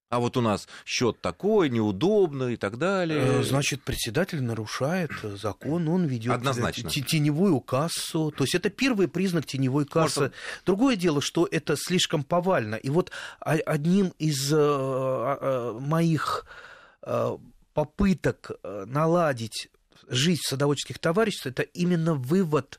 А 0.08 0.20
вот 0.20 0.36
у 0.36 0.40
нас 0.40 0.68
счет 0.84 1.20
такой, 1.20 1.68
неудобно 1.68 2.44
и 2.50 2.56
так 2.56 2.78
далее. 2.78 3.40
Э, 3.40 3.42
Значит, 3.42 3.82
председатель 3.82 4.40
нарушает 4.40 5.10
э, 5.24 5.36
закон, 5.36 5.88
он 5.88 6.04
ведет 6.06 6.32
Однозначно. 6.32 6.88
те- 6.88 7.02
теневую 7.02 7.60
кассу. 7.60 8.30
То 8.30 8.44
есть 8.44 8.54
это 8.54 8.70
первый 8.70 9.08
признак 9.08 9.46
теневой 9.46 9.84
кассы. 9.84 10.20
Может, 10.20 10.34
Другое 10.64 10.94
дело, 10.96 11.20
что 11.20 11.48
это 11.50 11.74
слишком 11.76 12.22
повально. 12.22 12.76
И 12.76 12.88
вот 12.88 13.10
одним 13.40 14.12
из 14.18 14.52
э, 14.52 14.56
э, 14.56 15.78
моих 15.80 16.46
э, 17.02 17.36
попыток 17.74 18.52
э, 18.62 18.84
наладить 18.86 19.68
жизнь 20.08 20.40
садоводческих 20.44 21.00
товариществ, 21.00 21.46
это 21.48 21.62
именно 21.62 22.14
вывод 22.14 22.78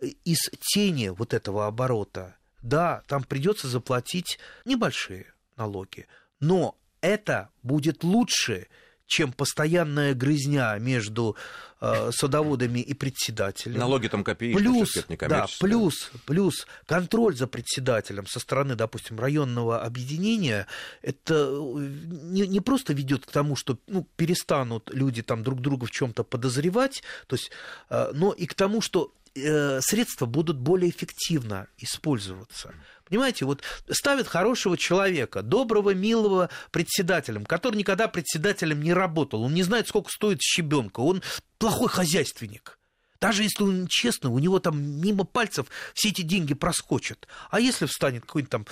э, 0.00 0.06
из 0.24 0.38
тени 0.60 1.08
вот 1.08 1.34
этого 1.34 1.66
оборота. 1.66 2.36
Да, 2.62 3.02
там 3.08 3.24
придется 3.24 3.66
заплатить 3.66 4.38
небольшие 4.64 5.26
налоги, 5.56 6.06
но 6.42 6.76
это 7.00 7.48
будет 7.62 8.04
лучше, 8.04 8.66
чем 9.06 9.32
постоянная 9.32 10.14
грызня 10.14 10.76
между 10.78 11.36
э, 11.80 12.10
садоводами 12.12 12.80
и 12.80 12.94
председателем. 12.94 13.78
Налоги 13.78 14.08
там 14.08 14.24
копеечные, 14.24 14.62
Плюс, 14.62 14.96
это 14.96 15.28
да, 15.28 15.46
плюс, 15.60 16.10
плюс 16.26 16.66
контроль 16.86 17.36
за 17.36 17.46
председателем 17.46 18.26
со 18.26 18.40
стороны, 18.40 18.74
допустим, 18.74 19.20
районного 19.20 19.82
объединения, 19.82 20.66
это 21.00 21.34
э, 21.34 21.78
не, 21.78 22.46
не 22.46 22.60
просто 22.60 22.92
ведет 22.92 23.26
к 23.26 23.30
тому, 23.30 23.54
что 23.54 23.78
ну, 23.86 24.06
перестанут 24.16 24.90
люди 24.92 25.22
там 25.22 25.42
друг 25.42 25.60
друга 25.60 25.86
в 25.86 25.90
чем-то 25.90 26.24
подозревать, 26.24 27.02
то 27.28 27.36
есть, 27.36 27.50
э, 27.90 28.10
но 28.14 28.32
и 28.32 28.46
к 28.46 28.54
тому, 28.54 28.80
что 28.80 29.12
средства 29.34 30.26
будут 30.26 30.58
более 30.58 30.90
эффективно 30.90 31.68
использоваться. 31.78 32.74
Понимаете, 33.08 33.44
вот 33.44 33.62
ставят 33.90 34.28
хорошего 34.28 34.76
человека, 34.76 35.42
доброго, 35.42 35.94
милого 35.94 36.50
председателем, 36.70 37.44
который 37.44 37.76
никогда 37.76 38.08
председателем 38.08 38.82
не 38.82 38.92
работал, 38.92 39.42
он 39.42 39.54
не 39.54 39.62
знает, 39.62 39.88
сколько 39.88 40.10
стоит 40.10 40.40
щебенка, 40.40 41.00
он 41.00 41.22
плохой 41.58 41.88
хозяйственник. 41.88 42.78
Даже 43.20 43.44
если 43.44 43.62
он 43.62 43.86
честно, 43.86 44.30
у 44.30 44.40
него 44.40 44.58
там 44.58 44.82
мимо 44.82 45.22
пальцев 45.22 45.66
все 45.94 46.08
эти 46.08 46.22
деньги 46.22 46.54
проскочат. 46.54 47.28
А 47.50 47.60
если 47.60 47.86
встанет 47.86 48.22
какой-нибудь 48.22 48.50
там 48.50 48.66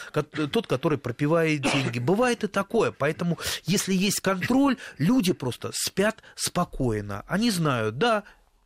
тот, 0.49 0.67
который 0.67 0.99
пропивает 0.99 1.62
деньги? 1.62 2.00
Бывает 2.00 2.43
и 2.43 2.49
такое. 2.49 2.90
Поэтому, 2.90 3.38
если 3.62 3.95
есть 3.95 4.21
контроль, 4.21 4.76
люди 4.99 5.33
просто 5.33 5.71
спят 5.73 6.23
спокойно. 6.35 7.25
Они 7.29 7.52
знают, 7.52 7.99
да, 7.99 8.25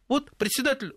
вот 0.08 0.30
председатель 0.38 0.94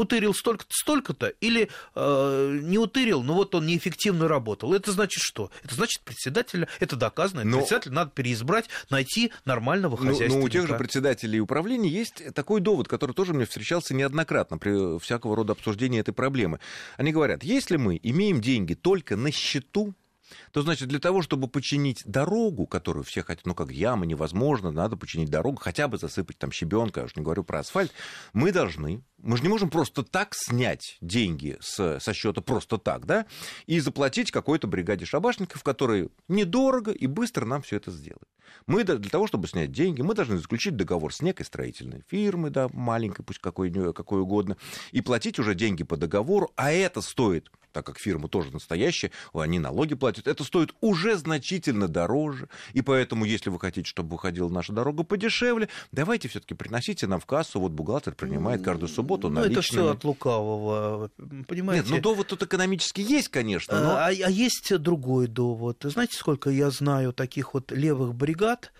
утырил 0.00 0.34
столько-то, 0.34 0.70
столько-то, 0.74 1.28
или 1.40 1.68
э, 1.94 2.58
не 2.62 2.78
утырил, 2.78 3.22
но 3.22 3.34
вот 3.34 3.54
он 3.54 3.66
неэффективно 3.66 4.28
работал. 4.28 4.74
Это 4.74 4.92
значит 4.92 5.22
что? 5.22 5.50
Это 5.62 5.74
значит 5.74 6.02
председателя, 6.02 6.68
это 6.80 6.96
доказано, 6.96 7.44
Но- 7.44 7.58
председателя 7.58 7.92
надо 7.92 8.10
переизбрать, 8.10 8.68
найти 8.90 9.32
нормального 9.44 9.92
Ну, 9.92 9.96
хозяйственника. 9.98 10.38
ну, 10.38 10.44
у 10.44 10.48
тех 10.48 10.66
же 10.66 10.74
председателей 10.76 11.40
управления 11.40 11.88
есть 11.88 12.34
такой 12.34 12.60
довод, 12.60 12.88
который 12.88 13.12
тоже 13.12 13.34
мне 13.34 13.44
встречался 13.46 13.94
неоднократно 13.94 14.58
при 14.58 14.98
всякого 14.98 15.36
рода 15.36 15.52
обсуждении 15.52 16.00
этой 16.00 16.12
проблемы. 16.12 16.60
Они 16.96 17.12
говорят, 17.12 17.42
если 17.44 17.76
мы 17.76 17.98
имеем 18.02 18.40
деньги 18.40 18.74
только 18.74 19.16
на 19.16 19.30
счету, 19.30 19.94
то 20.52 20.62
значит 20.62 20.88
для 20.88 21.00
того, 21.00 21.22
чтобы 21.22 21.48
починить 21.48 22.02
дорогу, 22.04 22.66
которую 22.66 23.02
все 23.02 23.22
хотят, 23.24 23.46
ну 23.46 23.54
как 23.54 23.72
яма 23.72 24.06
невозможно, 24.06 24.70
надо 24.70 24.96
починить 24.96 25.28
дорогу, 25.28 25.58
хотя 25.60 25.88
бы 25.88 25.98
засыпать 25.98 26.38
там 26.38 26.52
щебенка, 26.52 27.00
я 27.00 27.06
уж 27.06 27.16
не 27.16 27.22
говорю 27.24 27.42
про 27.42 27.58
асфальт, 27.58 27.92
мы 28.32 28.52
должны, 28.52 29.02
мы 29.22 29.36
же 29.36 29.42
не 29.42 29.48
можем 29.48 29.70
просто 29.70 30.02
так 30.02 30.34
снять 30.34 30.96
деньги 31.00 31.56
с, 31.60 32.00
со 32.00 32.12
счета 32.12 32.40
просто 32.40 32.78
так, 32.78 33.06
да, 33.06 33.26
и 33.66 33.80
заплатить 33.80 34.30
какой-то 34.30 34.66
бригаде 34.66 35.04
шабашников, 35.04 35.62
которые 35.62 36.08
недорого 36.28 36.90
и 36.90 37.06
быстро 37.06 37.44
нам 37.44 37.62
все 37.62 37.76
это 37.76 37.90
сделают. 37.90 38.28
Мы 38.66 38.84
для 38.84 38.98
того, 38.98 39.26
чтобы 39.26 39.48
снять 39.48 39.72
деньги, 39.72 40.02
мы 40.02 40.14
должны 40.14 40.38
заключить 40.38 40.76
договор 40.76 41.14
с 41.14 41.22
некой 41.22 41.46
строительной 41.46 42.02
фирмой, 42.08 42.50
да, 42.50 42.68
маленькой, 42.72 43.22
пусть 43.22 43.38
какой, 43.40 43.70
какой 43.92 44.20
угодно, 44.20 44.56
и 44.92 45.00
платить 45.00 45.38
уже 45.38 45.54
деньги 45.54 45.84
по 45.84 45.96
договору, 45.96 46.50
а 46.56 46.72
это 46.72 47.00
стоит 47.00 47.50
так 47.72 47.86
как 47.86 47.98
фирма 47.98 48.28
тоже 48.28 48.50
настоящая, 48.52 49.10
они 49.32 49.58
налоги 49.58 49.94
платят, 49.94 50.26
это 50.26 50.44
стоит 50.44 50.74
уже 50.80 51.16
значительно 51.16 51.88
дороже, 51.88 52.48
и 52.72 52.82
поэтому, 52.82 53.24
если 53.24 53.50
вы 53.50 53.58
хотите, 53.58 53.88
чтобы 53.88 54.10
выходила 54.10 54.48
наша 54.48 54.72
дорога 54.72 55.04
подешевле, 55.04 55.68
давайте 55.92 56.28
все-таки 56.28 56.54
приносите 56.54 57.06
нам 57.06 57.20
в 57.20 57.26
кассу, 57.26 57.60
вот 57.60 57.72
бухгалтер 57.72 58.14
принимает 58.14 58.62
каждую 58.62 58.88
субботу 58.88 59.09
Ну, 59.18 59.40
это 59.40 59.62
все 59.62 59.76
наличными. 59.76 59.92
от 59.92 60.04
лукавого, 60.04 61.10
понимаете? 61.46 61.84
Нет, 61.84 61.90
ну 61.90 62.00
довод 62.00 62.26
тут 62.28 62.42
экономически 62.42 63.00
есть, 63.00 63.28
конечно, 63.28 63.80
но... 63.80 63.90
А, 63.92 64.06
а 64.06 64.10
есть 64.10 64.76
другой 64.78 65.26
довод. 65.26 65.78
Знаете, 65.82 66.16
сколько 66.16 66.50
я 66.50 66.70
знаю 66.70 67.12
таких 67.12 67.54
вот 67.54 67.72
левых 67.72 68.14
бригад, 68.14 68.72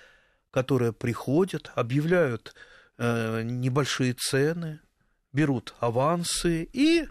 которые 0.51 0.93
приходят, 0.93 1.71
объявляют 1.75 2.55
э, 2.99 3.43
небольшие 3.43 4.15
цены, 4.15 4.81
берут 5.33 5.75
авансы 5.81 6.69
и 6.73 7.07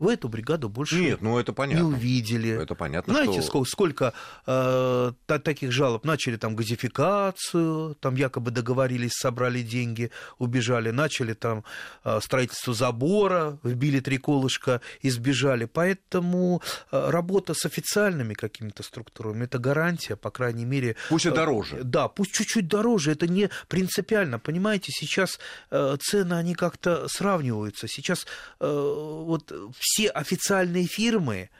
в 0.00 0.08
эту 0.08 0.28
бригаду 0.28 0.68
больше 0.68 0.98
Нет, 0.98 1.20
ну 1.20 1.38
это 1.38 1.52
не 1.52 1.56
понятно. 1.56 1.86
увидели. 1.88 2.50
Это 2.62 2.74
понятно, 2.74 3.12
Знаете, 3.12 3.42
что... 3.42 3.42
сколько, 3.42 3.70
сколько 3.70 4.14
э, 4.46 5.12
та- 5.26 5.38
таких 5.38 5.72
жалоб? 5.72 6.04
Начали 6.04 6.36
там 6.36 6.56
газификацию, 6.56 7.94
там 8.00 8.14
якобы 8.14 8.50
договорились, 8.50 9.12
собрали 9.12 9.62
деньги, 9.62 10.10
убежали. 10.38 10.90
Начали 10.90 11.34
там 11.34 11.64
э, 12.04 12.18
строительство 12.22 12.72
забора, 12.72 13.58
вбили 13.62 14.00
три 14.00 14.16
колышка 14.16 14.80
и 15.02 15.10
сбежали. 15.10 15.66
Поэтому 15.66 16.62
э, 16.90 17.10
работа 17.10 17.52
с 17.52 17.66
официальными 17.66 18.32
какими-то 18.32 18.82
структурами– 18.82 19.44
это 19.44 19.58
гарантия, 19.58 20.16
по 20.16 20.30
крайней 20.30 20.64
мере. 20.64 20.96
Пусть 21.10 21.26
и 21.26 21.28
э, 21.28 21.34
дороже. 21.34 21.84
Да, 21.84 22.08
пусть 22.08 22.32
чуть-чуть 22.32 22.68
дороже, 22.68 23.12
это 23.12 23.28
не 23.28 23.50
принципиально. 23.68 24.38
Понимаете, 24.38 24.92
сейчас 24.92 25.38
э, 25.70 25.96
цены, 26.00 26.34
они 26.34 26.54
как-то 26.54 27.06
сравниваются. 27.08 27.86
Сейчас 27.86 28.26
э, 28.60 28.66
вот 28.66 29.52
все 29.90 30.08
официальные 30.08 30.86
фирмы, 30.86 31.50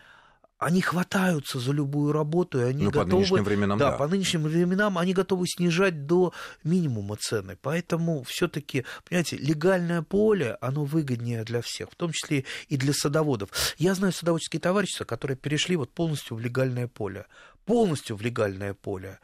они 0.58 0.82
хватаются 0.82 1.58
за 1.58 1.72
любую 1.72 2.12
работу, 2.12 2.60
и 2.60 2.64
они 2.64 2.84
Ну, 2.84 2.92
по 2.92 3.04
готовы... 3.04 3.22
нынешним 3.22 3.44
временам, 3.44 3.78
да, 3.78 3.90
да. 3.92 3.96
по 3.96 4.06
нынешним 4.06 4.42
временам 4.42 4.99
они 4.99 5.14
готовы 5.14 5.46
снижать 5.49 6.06
до 6.06 6.32
минимума 6.62 7.16
цены. 7.16 7.56
Поэтому 7.60 8.22
все-таки, 8.22 8.84
понимаете, 9.04 9.37
легальное 9.38 10.02
поле, 10.02 10.58
оно 10.60 10.84
выгоднее 10.84 11.44
для 11.44 11.60
всех, 11.60 11.90
в 11.90 11.96
том 11.96 12.12
числе 12.12 12.44
и 12.68 12.76
для 12.76 12.92
садоводов. 12.92 13.50
Я 13.78 13.94
знаю 13.94 14.12
садоводческие 14.12 14.60
товарищества, 14.60 15.04
которые 15.04 15.37
перешли 15.37 15.76
вот 15.76 15.92
полностью 15.92 16.37
в 16.37 16.40
легальное 16.40 16.87
поле. 16.87 17.26
Полностью 17.64 18.16
в 18.16 18.22
легальное 18.22 18.75
поле. 18.75 19.18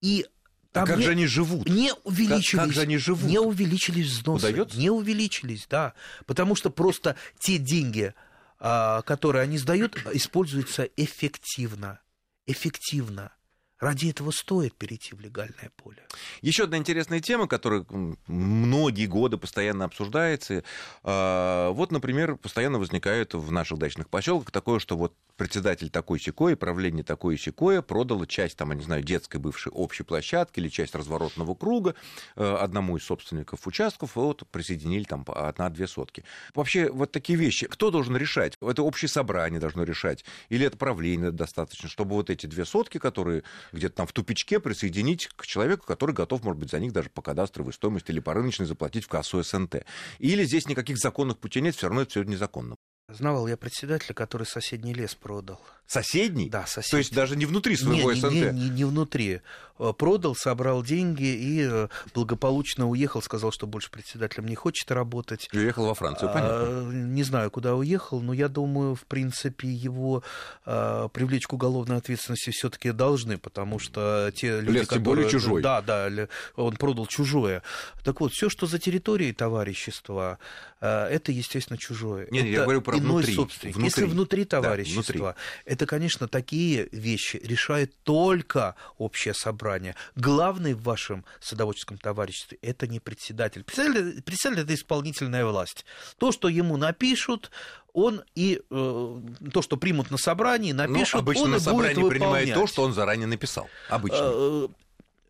И 0.00 0.26
А 0.74 0.80
там 0.80 0.86
как 0.88 0.98
не, 0.98 1.04
же 1.04 1.10
они 1.12 1.26
живут? 1.26 1.68
не 1.68 1.92
увеличились, 2.02 2.60
как 2.60 2.72
же 2.72 2.80
они 2.80 2.98
живут? 2.98 3.30
не 3.30 3.38
увеличились 3.38 4.08
взносы. 4.08 4.48
Удается? 4.48 4.76
Не 4.76 4.90
увеличились, 4.90 5.66
да. 5.70 5.94
Потому 6.26 6.56
что 6.56 6.68
просто 6.68 7.14
те 7.38 7.58
деньги, 7.58 8.12
а, 8.58 9.02
которые 9.02 9.42
они 9.42 9.56
сдают, 9.56 9.96
используется 10.12 10.82
эффективно. 10.96 12.00
Эффективно. 12.46 13.30
Ради 13.78 14.08
этого 14.10 14.32
стоит 14.32 14.74
перейти 14.74 15.14
в 15.14 15.20
легальное 15.20 15.70
поле. 15.76 16.02
Еще 16.40 16.64
одна 16.64 16.78
интересная 16.78 17.20
тема, 17.20 17.46
которая 17.46 17.86
многие 18.26 19.06
годы 19.06 19.36
постоянно 19.36 19.84
обсуждается. 19.84 20.64
А, 21.04 21.70
вот, 21.70 21.92
например, 21.92 22.34
постоянно 22.36 22.80
возникает 22.80 23.34
в 23.34 23.52
наших 23.52 23.78
дачных 23.78 24.08
поселках 24.08 24.50
такое, 24.50 24.80
что 24.80 24.96
вот 24.96 25.14
председатель 25.36 25.90
такой 25.90 26.20
секой, 26.20 26.56
правление 26.56 27.04
такой 27.04 27.36
секое 27.38 27.82
продало 27.82 28.26
часть, 28.26 28.56
там, 28.56 28.70
я 28.70 28.76
не 28.76 28.84
знаю, 28.84 29.02
детской 29.02 29.38
бывшей 29.38 29.72
общей 29.72 30.02
площадки 30.02 30.60
или 30.60 30.68
часть 30.68 30.94
разворотного 30.94 31.54
круга 31.54 31.94
э, 32.36 32.54
одному 32.54 32.96
из 32.96 33.04
собственников 33.04 33.66
участков, 33.66 34.16
вот 34.16 34.46
присоединили 34.50 35.04
там 35.04 35.24
одна-две 35.26 35.86
сотки. 35.86 36.24
Вообще, 36.54 36.90
вот 36.90 37.12
такие 37.12 37.38
вещи, 37.38 37.66
кто 37.66 37.90
должен 37.90 38.16
решать? 38.16 38.54
Это 38.60 38.82
общее 38.82 39.08
собрание 39.08 39.60
должно 39.60 39.84
решать? 39.84 40.24
Или 40.48 40.66
это 40.66 40.76
правление 40.76 41.30
достаточно, 41.30 41.88
чтобы 41.88 42.14
вот 42.14 42.30
эти 42.30 42.46
две 42.46 42.64
сотки, 42.64 42.98
которые 42.98 43.42
где-то 43.72 43.96
там 43.96 44.06
в 44.06 44.12
тупичке 44.12 44.60
присоединить 44.60 45.28
к 45.36 45.46
человеку, 45.46 45.86
который 45.86 46.14
готов, 46.14 46.44
может 46.44 46.58
быть, 46.58 46.70
за 46.70 46.80
них 46.80 46.92
даже 46.92 47.10
по 47.10 47.22
кадастровой 47.22 47.72
стоимости 47.72 48.10
или 48.10 48.20
по 48.20 48.34
рыночной 48.34 48.66
заплатить 48.66 49.04
в 49.04 49.08
кассу 49.08 49.42
СНТ. 49.42 49.84
Или 50.18 50.44
здесь 50.44 50.68
никаких 50.68 50.98
законных 50.98 51.38
путей 51.38 51.62
нет, 51.62 51.74
все 51.74 51.88
равно 51.88 52.02
это 52.02 52.10
все 52.10 52.22
незаконно. 52.22 52.76
Знавал 53.08 53.46
я 53.48 53.58
председателя, 53.58 54.14
который 54.14 54.46
соседний 54.46 54.94
лес 54.94 55.14
продал. 55.14 55.60
Соседний? 55.86 56.48
Да, 56.48 56.64
соседний. 56.66 56.90
То 56.90 56.96
есть 56.96 57.14
даже 57.14 57.36
не 57.36 57.44
внутри 57.44 57.76
своего 57.76 58.12
не, 58.12 58.18
СНТ? 58.18 58.32
Не, 58.32 58.50
не, 58.52 58.68
не 58.70 58.84
внутри. 58.84 59.42
Э, 59.78 59.92
продал, 59.92 60.36
собрал 60.36 60.82
деньги 60.82 61.24
и 61.24 61.66
э, 61.68 61.88
благополучно 62.14 62.88
уехал, 62.88 63.20
сказал, 63.20 63.50
что 63.50 63.66
больше 63.66 63.90
председателем 63.90 64.46
не 64.46 64.54
хочет 64.54 64.90
работать. 64.92 65.48
И 65.52 65.58
уехал 65.58 65.86
во 65.86 65.94
Францию, 65.94 66.30
понятно. 66.32 66.58
А, 66.58 66.90
не 66.92 67.22
знаю, 67.24 67.50
куда 67.50 67.74
уехал, 67.74 68.20
но 68.20 68.32
я 68.32 68.48
думаю, 68.48 68.94
в 68.94 69.04
принципе, 69.04 69.68
его 69.68 70.22
а, 70.64 71.08
привлечь 71.08 71.46
к 71.46 71.52
уголовной 71.52 71.96
ответственности 71.96 72.50
все 72.50 72.70
таки 72.70 72.92
должны, 72.92 73.36
потому 73.36 73.80
что 73.80 74.30
те 74.34 74.60
люди, 74.60 74.78
Лес, 74.78 74.86
которые... 74.86 75.04
более 75.04 75.28
чужой. 75.28 75.60
Да, 75.60 75.82
да, 75.82 76.08
он 76.54 76.76
продал 76.76 77.06
чужое. 77.06 77.62
Так 78.04 78.20
вот, 78.20 78.32
все, 78.32 78.48
что 78.48 78.66
за 78.66 78.78
территорией 78.78 79.32
товарищества, 79.32 80.38
это, 80.80 81.32
естественно, 81.32 81.78
чужое. 81.78 82.28
Нет, 82.30 82.44
это 82.44 82.52
я 82.52 82.62
говорю 82.62 82.80
про 82.80 82.93
иной 82.98 83.22
внутри. 83.22 83.34
собственник. 83.34 83.76
Внутри. 83.76 84.02
Если 84.02 84.04
внутри 84.12 84.44
товарищества, 84.44 85.14
да, 85.14 85.22
внутри. 85.22 85.72
это, 85.72 85.86
конечно, 85.86 86.28
такие 86.28 86.88
вещи 86.92 87.40
решает 87.42 87.94
только 88.02 88.76
общее 88.98 89.34
собрание. 89.34 89.94
Главный 90.16 90.74
в 90.74 90.82
вашем 90.82 91.24
садоводческом 91.40 91.98
товариществе 91.98 92.58
это 92.62 92.86
не 92.86 93.00
председатель. 93.00 93.64
Председатель, 93.64 94.22
председатель 94.22 94.62
это 94.62 94.74
исполнительная 94.74 95.44
власть. 95.44 95.84
То, 96.18 96.32
что 96.32 96.48
ему 96.48 96.76
напишут, 96.76 97.50
он 97.92 98.22
и 98.34 98.60
э, 98.70 99.20
то, 99.52 99.62
что 99.62 99.76
примут 99.76 100.10
на 100.10 100.18
собрании, 100.18 100.72
ну, 100.72 100.86
напишут, 100.86 101.14
ну, 101.14 101.20
обычно 101.20 101.44
он 101.44 101.50
на 101.52 101.60
собрании 101.60 102.00
будет 102.00 102.10
принимает 102.10 102.54
то, 102.54 102.66
что 102.66 102.82
он 102.82 102.92
заранее 102.92 103.26
написал. 103.26 103.68
Обычно. 103.88 104.68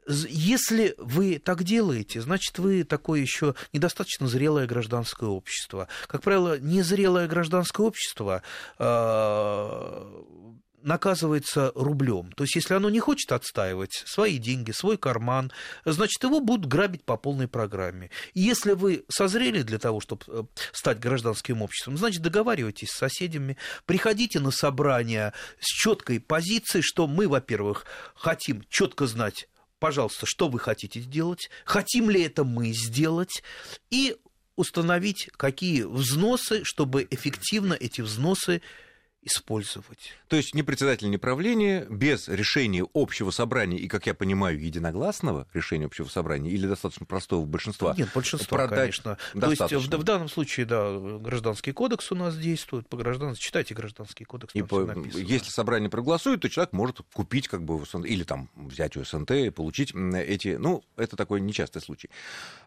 Если 0.06 0.94
вы 0.98 1.38
так 1.38 1.62
делаете, 1.62 2.20
значит, 2.20 2.58
вы 2.58 2.84
такое 2.84 3.20
еще 3.20 3.54
недостаточно 3.72 4.26
зрелое 4.26 4.66
гражданское 4.66 5.28
общество. 5.28 5.88
Как 6.06 6.22
правило, 6.22 6.58
незрелое 6.58 7.26
гражданское 7.26 7.86
общество 7.86 8.42
э, 8.78 10.22
наказывается 10.84 11.72
рублем. 11.74 12.30
То 12.32 12.44
есть, 12.44 12.54
если 12.54 12.74
оно 12.74 12.90
не 12.90 13.00
хочет 13.00 13.32
отстаивать 13.32 14.02
свои 14.06 14.38
деньги, 14.38 14.70
свой 14.70 14.98
карман, 14.98 15.50
значит, 15.84 16.22
его 16.22 16.40
будут 16.40 16.66
грабить 16.66 17.04
по 17.04 17.16
полной 17.16 17.48
программе. 17.48 18.10
И 18.34 18.40
если 18.40 18.72
вы 18.72 19.04
созрели 19.08 19.62
для 19.62 19.78
того, 19.78 20.00
чтобы 20.00 20.22
э, 20.28 20.42
стать 20.72 21.00
гражданским 21.00 21.62
обществом, 21.62 21.96
значит, 21.96 22.22
договаривайтесь 22.22 22.90
с 22.90 22.98
соседями, 22.98 23.56
приходите 23.86 24.40
на 24.40 24.50
собрание 24.50 25.32
с 25.58 25.66
четкой 25.66 26.20
позицией, 26.20 26.82
что 26.82 27.06
мы, 27.06 27.26
во-первых, 27.26 27.86
хотим 28.14 28.62
четко 28.68 29.06
знать, 29.06 29.48
пожалуйста, 29.84 30.24
что 30.24 30.48
вы 30.48 30.58
хотите 30.60 30.98
сделать, 30.98 31.50
хотим 31.66 32.08
ли 32.08 32.22
это 32.22 32.42
мы 32.42 32.72
сделать, 32.72 33.42
и 33.90 34.16
установить, 34.56 35.28
какие 35.36 35.82
взносы, 35.82 36.64
чтобы 36.64 37.06
эффективно 37.10 37.74
эти 37.74 38.00
взносы 38.00 38.62
использовать. 39.24 40.12
То 40.28 40.36
есть 40.36 40.54
ни 40.54 40.62
председатель, 40.62 41.10
ни 41.10 41.16
правление 41.16 41.86
без 41.88 42.28
решения 42.28 42.86
общего 42.94 43.30
собрания 43.30 43.78
и, 43.78 43.88
как 43.88 44.06
я 44.06 44.14
понимаю, 44.14 44.60
единогласного 44.60 45.46
решения 45.52 45.86
общего 45.86 46.08
собрания 46.08 46.50
или 46.50 46.66
достаточно 46.66 47.06
простого 47.06 47.44
большинства. 47.44 47.94
Нет, 47.96 48.10
большинство, 48.14 48.56
конечно. 48.68 49.18
То 49.38 49.50
есть 49.50 49.62
в, 49.62 49.98
в 49.98 50.02
данном 50.04 50.28
случае, 50.28 50.66
да, 50.66 50.98
гражданский 51.18 51.72
кодекс 51.72 52.10
у 52.12 52.14
нас 52.14 52.36
действует 52.36 52.88
по 52.88 52.96
гражданству. 52.96 53.42
Читайте 53.42 53.74
гражданский 53.74 54.24
кодекс. 54.24 54.54
И 54.54 54.62
по, 54.62 54.88
если 55.14 55.50
собрание 55.50 55.90
проголосует, 55.90 56.40
то 56.40 56.48
человек 56.48 56.72
может 56.72 57.00
купить 57.12 57.48
как 57.48 57.62
бы 57.62 57.82
или 58.04 58.24
там 58.24 58.48
взять 58.54 58.96
у 58.96 59.04
СНТ 59.04 59.30
и 59.32 59.50
получить 59.50 59.94
эти. 59.94 60.56
Ну, 60.56 60.82
это 60.96 61.16
такой 61.16 61.40
нечастый 61.40 61.82
случай. 61.82 62.10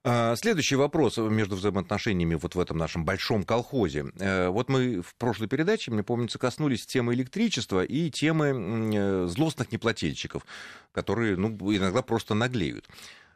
А, 0.03 0.35
следующий 0.35 0.75
вопрос 0.75 1.17
между 1.17 1.55
взаимоотношениями 1.55 2.35
вот 2.35 2.55
в 2.55 2.59
этом 2.59 2.77
нашем 2.77 3.05
большом 3.05 3.43
колхозе. 3.43 4.05
Э, 4.19 4.49
вот 4.49 4.69
мы 4.69 5.01
в 5.01 5.15
прошлой 5.15 5.47
передаче, 5.47 5.91
мне 5.91 6.03
помнится, 6.03 6.39
коснулись 6.47 6.85
темы 6.85 7.13
электричества 7.13 7.83
и 7.83 8.09
темы 8.09 8.45
э, 8.95 9.27
злостных 9.27 9.69
неплательщиков, 9.73 10.45
которые 10.93 11.35
ну, 11.35 11.49
иногда 11.75 12.01
просто 12.01 12.35
наглеют 12.35 12.87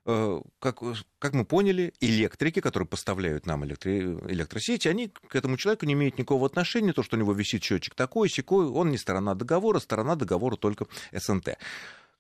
э, 0.06 0.42
как, 0.60 0.80
как 1.20 1.34
мы 1.34 1.44
поняли, 1.44 1.94
электрики, 2.00 2.62
которые 2.62 2.88
поставляют 2.88 3.46
нам 3.46 3.66
электри... 3.66 4.00
электросети, 4.30 4.88
они 4.88 5.10
к 5.10 5.36
этому 5.36 5.58
человеку 5.58 5.86
не 5.86 5.92
имеют 5.92 6.18
никакого 6.20 6.46
отношения. 6.46 6.94
То, 6.94 7.04
что 7.04 7.18
у 7.18 7.20
него 7.20 7.34
висит 7.34 7.62
счетчик 7.64 7.96
такой, 7.96 8.30
секой, 8.30 8.68
он 8.68 8.92
не 8.92 8.98
сторона 8.98 9.36
договора, 9.36 9.80
сторона 9.80 10.16
договора 10.16 10.56
только 10.56 10.88
СНТ. 11.12 11.58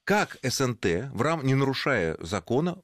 Как 0.04 0.38
СНТ, 0.43 0.86
в 1.13 1.21
рам... 1.21 1.45
не 1.45 1.56
нарушая 1.56 2.17
закона, 2.19 2.82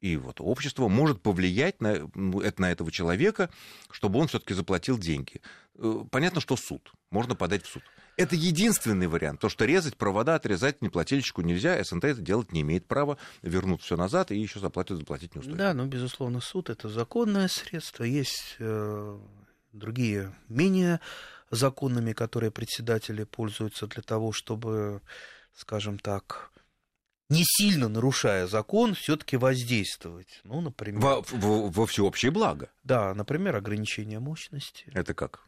и 0.00 0.16
вот 0.16 0.40
общество 0.40 0.88
может 0.88 1.22
повлиять 1.22 1.80
на, 1.80 2.08
на 2.14 2.70
этого 2.70 2.92
человека, 2.92 3.50
чтобы 3.90 4.20
он 4.20 4.28
все-таки 4.28 4.54
заплатил 4.54 4.96
деньги. 4.96 5.40
Э, 5.78 6.04
понятно, 6.10 6.40
что 6.40 6.56
суд. 6.56 6.92
Можно 7.10 7.34
подать 7.34 7.64
в 7.64 7.68
суд. 7.68 7.82
Это 8.16 8.34
единственный 8.34 9.06
вариант. 9.06 9.40
То, 9.40 9.48
что 9.48 9.64
резать 9.64 9.96
провода, 9.96 10.34
отрезать 10.34 10.82
неплательщику 10.82 11.42
нельзя, 11.42 11.82
СНТ 11.82 12.04
это 12.04 12.20
делать 12.20 12.52
не 12.52 12.62
имеет 12.62 12.86
права, 12.86 13.16
вернут 13.42 13.80
все 13.82 13.96
назад 13.96 14.32
и 14.32 14.36
еще 14.38 14.58
заплатят 14.58 14.98
заплатить 14.98 15.34
неустойку. 15.36 15.58
Да, 15.58 15.72
ну, 15.72 15.86
безусловно, 15.86 16.40
суд 16.40 16.68
это 16.68 16.88
законное 16.88 17.46
средство. 17.46 18.02
Есть 18.02 18.56
э, 18.58 19.18
другие 19.72 20.34
менее 20.48 21.00
законными, 21.50 22.12
которые 22.12 22.50
председатели 22.50 23.22
пользуются 23.22 23.86
для 23.86 24.02
того, 24.02 24.32
чтобы, 24.32 25.00
скажем 25.54 26.00
так, 26.00 26.50
не 27.30 27.44
сильно 27.44 27.88
нарушая 27.88 28.46
закон, 28.46 28.94
все-таки 28.94 29.36
воздействовать. 29.36 30.40
Ну, 30.44 30.60
например... 30.60 31.00
Во, 31.00 31.24
во, 31.30 31.68
во 31.68 31.86
всеобщее 31.86 32.32
благо. 32.32 32.70
Да, 32.82 33.14
например, 33.14 33.54
ограничение 33.54 34.18
мощности. 34.18 34.90
Это 34.92 35.14
как? 35.14 35.47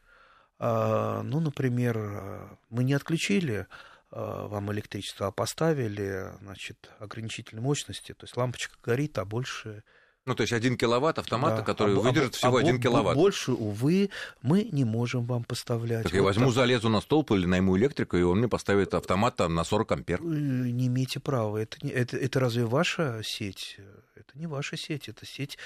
А, 0.63 1.23
ну, 1.23 1.41
например, 1.41 2.59
мы 2.69 2.85
не 2.85 2.93
отключили 2.93 3.67
а, 4.11 4.47
вам 4.47 4.71
электричество, 4.73 5.29
а 5.29 5.33
поставили, 5.33 6.27
значит, 6.43 6.91
ограничитель 6.99 7.61
мощности, 7.61 8.13
то 8.13 8.25
есть 8.25 8.37
лампочка 8.37 8.77
горит, 8.83 9.19
а 9.19 9.25
больше 9.25 9.83
ну, 10.27 10.35
то 10.35 10.43
есть 10.43 10.53
один 10.53 10.77
киловатт 10.77 11.19
автомата, 11.19 11.57
да. 11.57 11.63
который 11.63 11.97
а, 11.97 11.99
выдержит 11.99 12.35
а, 12.35 12.37
всего 12.37 12.59
один 12.59 12.77
а, 12.77 12.79
киловатт. 12.79 13.17
Больше, 13.17 13.53
увы, 13.53 14.11
мы 14.43 14.69
не 14.71 14.85
можем 14.85 15.25
вам 15.25 15.45
поставлять. 15.45 16.03
Так 16.03 16.13
вот 16.13 16.19
я 16.19 16.23
возьму, 16.23 16.47
так. 16.47 16.55
залезу 16.55 16.89
на 16.91 17.01
столб 17.01 17.33
или 17.33 17.47
найму 17.47 17.77
электрика, 17.79 18.19
и 18.19 18.23
он 18.23 18.39
мне 18.39 18.49
поставит 18.49 18.93
автомат 18.93 19.37
там, 19.37 19.55
на 19.55 19.65
40 19.65 19.93
ампер. 19.93 20.23
Не 20.23 20.89
имеете 20.89 21.21
права. 21.21 21.57
Это, 21.57 21.79
это, 21.89 22.19
это 22.19 22.39
разве 22.39 22.67
ваша 22.67 23.23
сеть? 23.25 23.79
Это 24.21 24.39
не 24.39 24.47
ваша 24.47 24.77
сеть, 24.77 25.09
это 25.09 25.25
сеть 25.25 25.57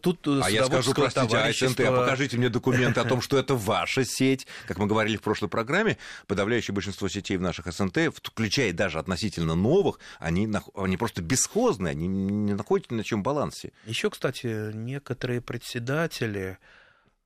Тут 0.00 0.26
э, 0.26 0.40
А 0.42 0.50
я 0.50 0.64
скажу, 0.64 0.94
простите, 0.94 1.36
а 1.36 1.52
СНТ, 1.52 1.80
а 1.80 1.92
покажите 1.92 2.36
мне 2.36 2.48
документы 2.48 3.00
о 3.00 3.04
том, 3.04 3.20
что 3.22 3.38
это 3.38 3.54
ваша 3.54 4.04
сеть. 4.04 4.46
Как 4.66 4.78
мы 4.78 4.86
говорили 4.86 5.16
в 5.16 5.22
прошлой 5.22 5.48
программе, 5.48 5.98
подавляющее 6.26 6.74
большинство 6.74 7.08
сетей 7.08 7.36
в 7.36 7.40
наших 7.40 7.66
СНТ, 7.72 8.14
включая 8.22 8.72
даже 8.72 8.98
относительно 8.98 9.54
новых, 9.54 9.98
они, 10.20 10.48
они 10.74 10.96
просто 10.96 11.22
бесхозны, 11.22 11.88
они 11.88 12.06
не 12.06 12.54
находятся 12.54 12.94
на 12.94 13.02
чем 13.02 13.22
балансе. 13.22 13.72
Еще, 13.84 14.10
кстати, 14.10 14.72
некоторые 14.72 15.40
председатели 15.40 16.58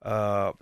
а, 0.00 0.54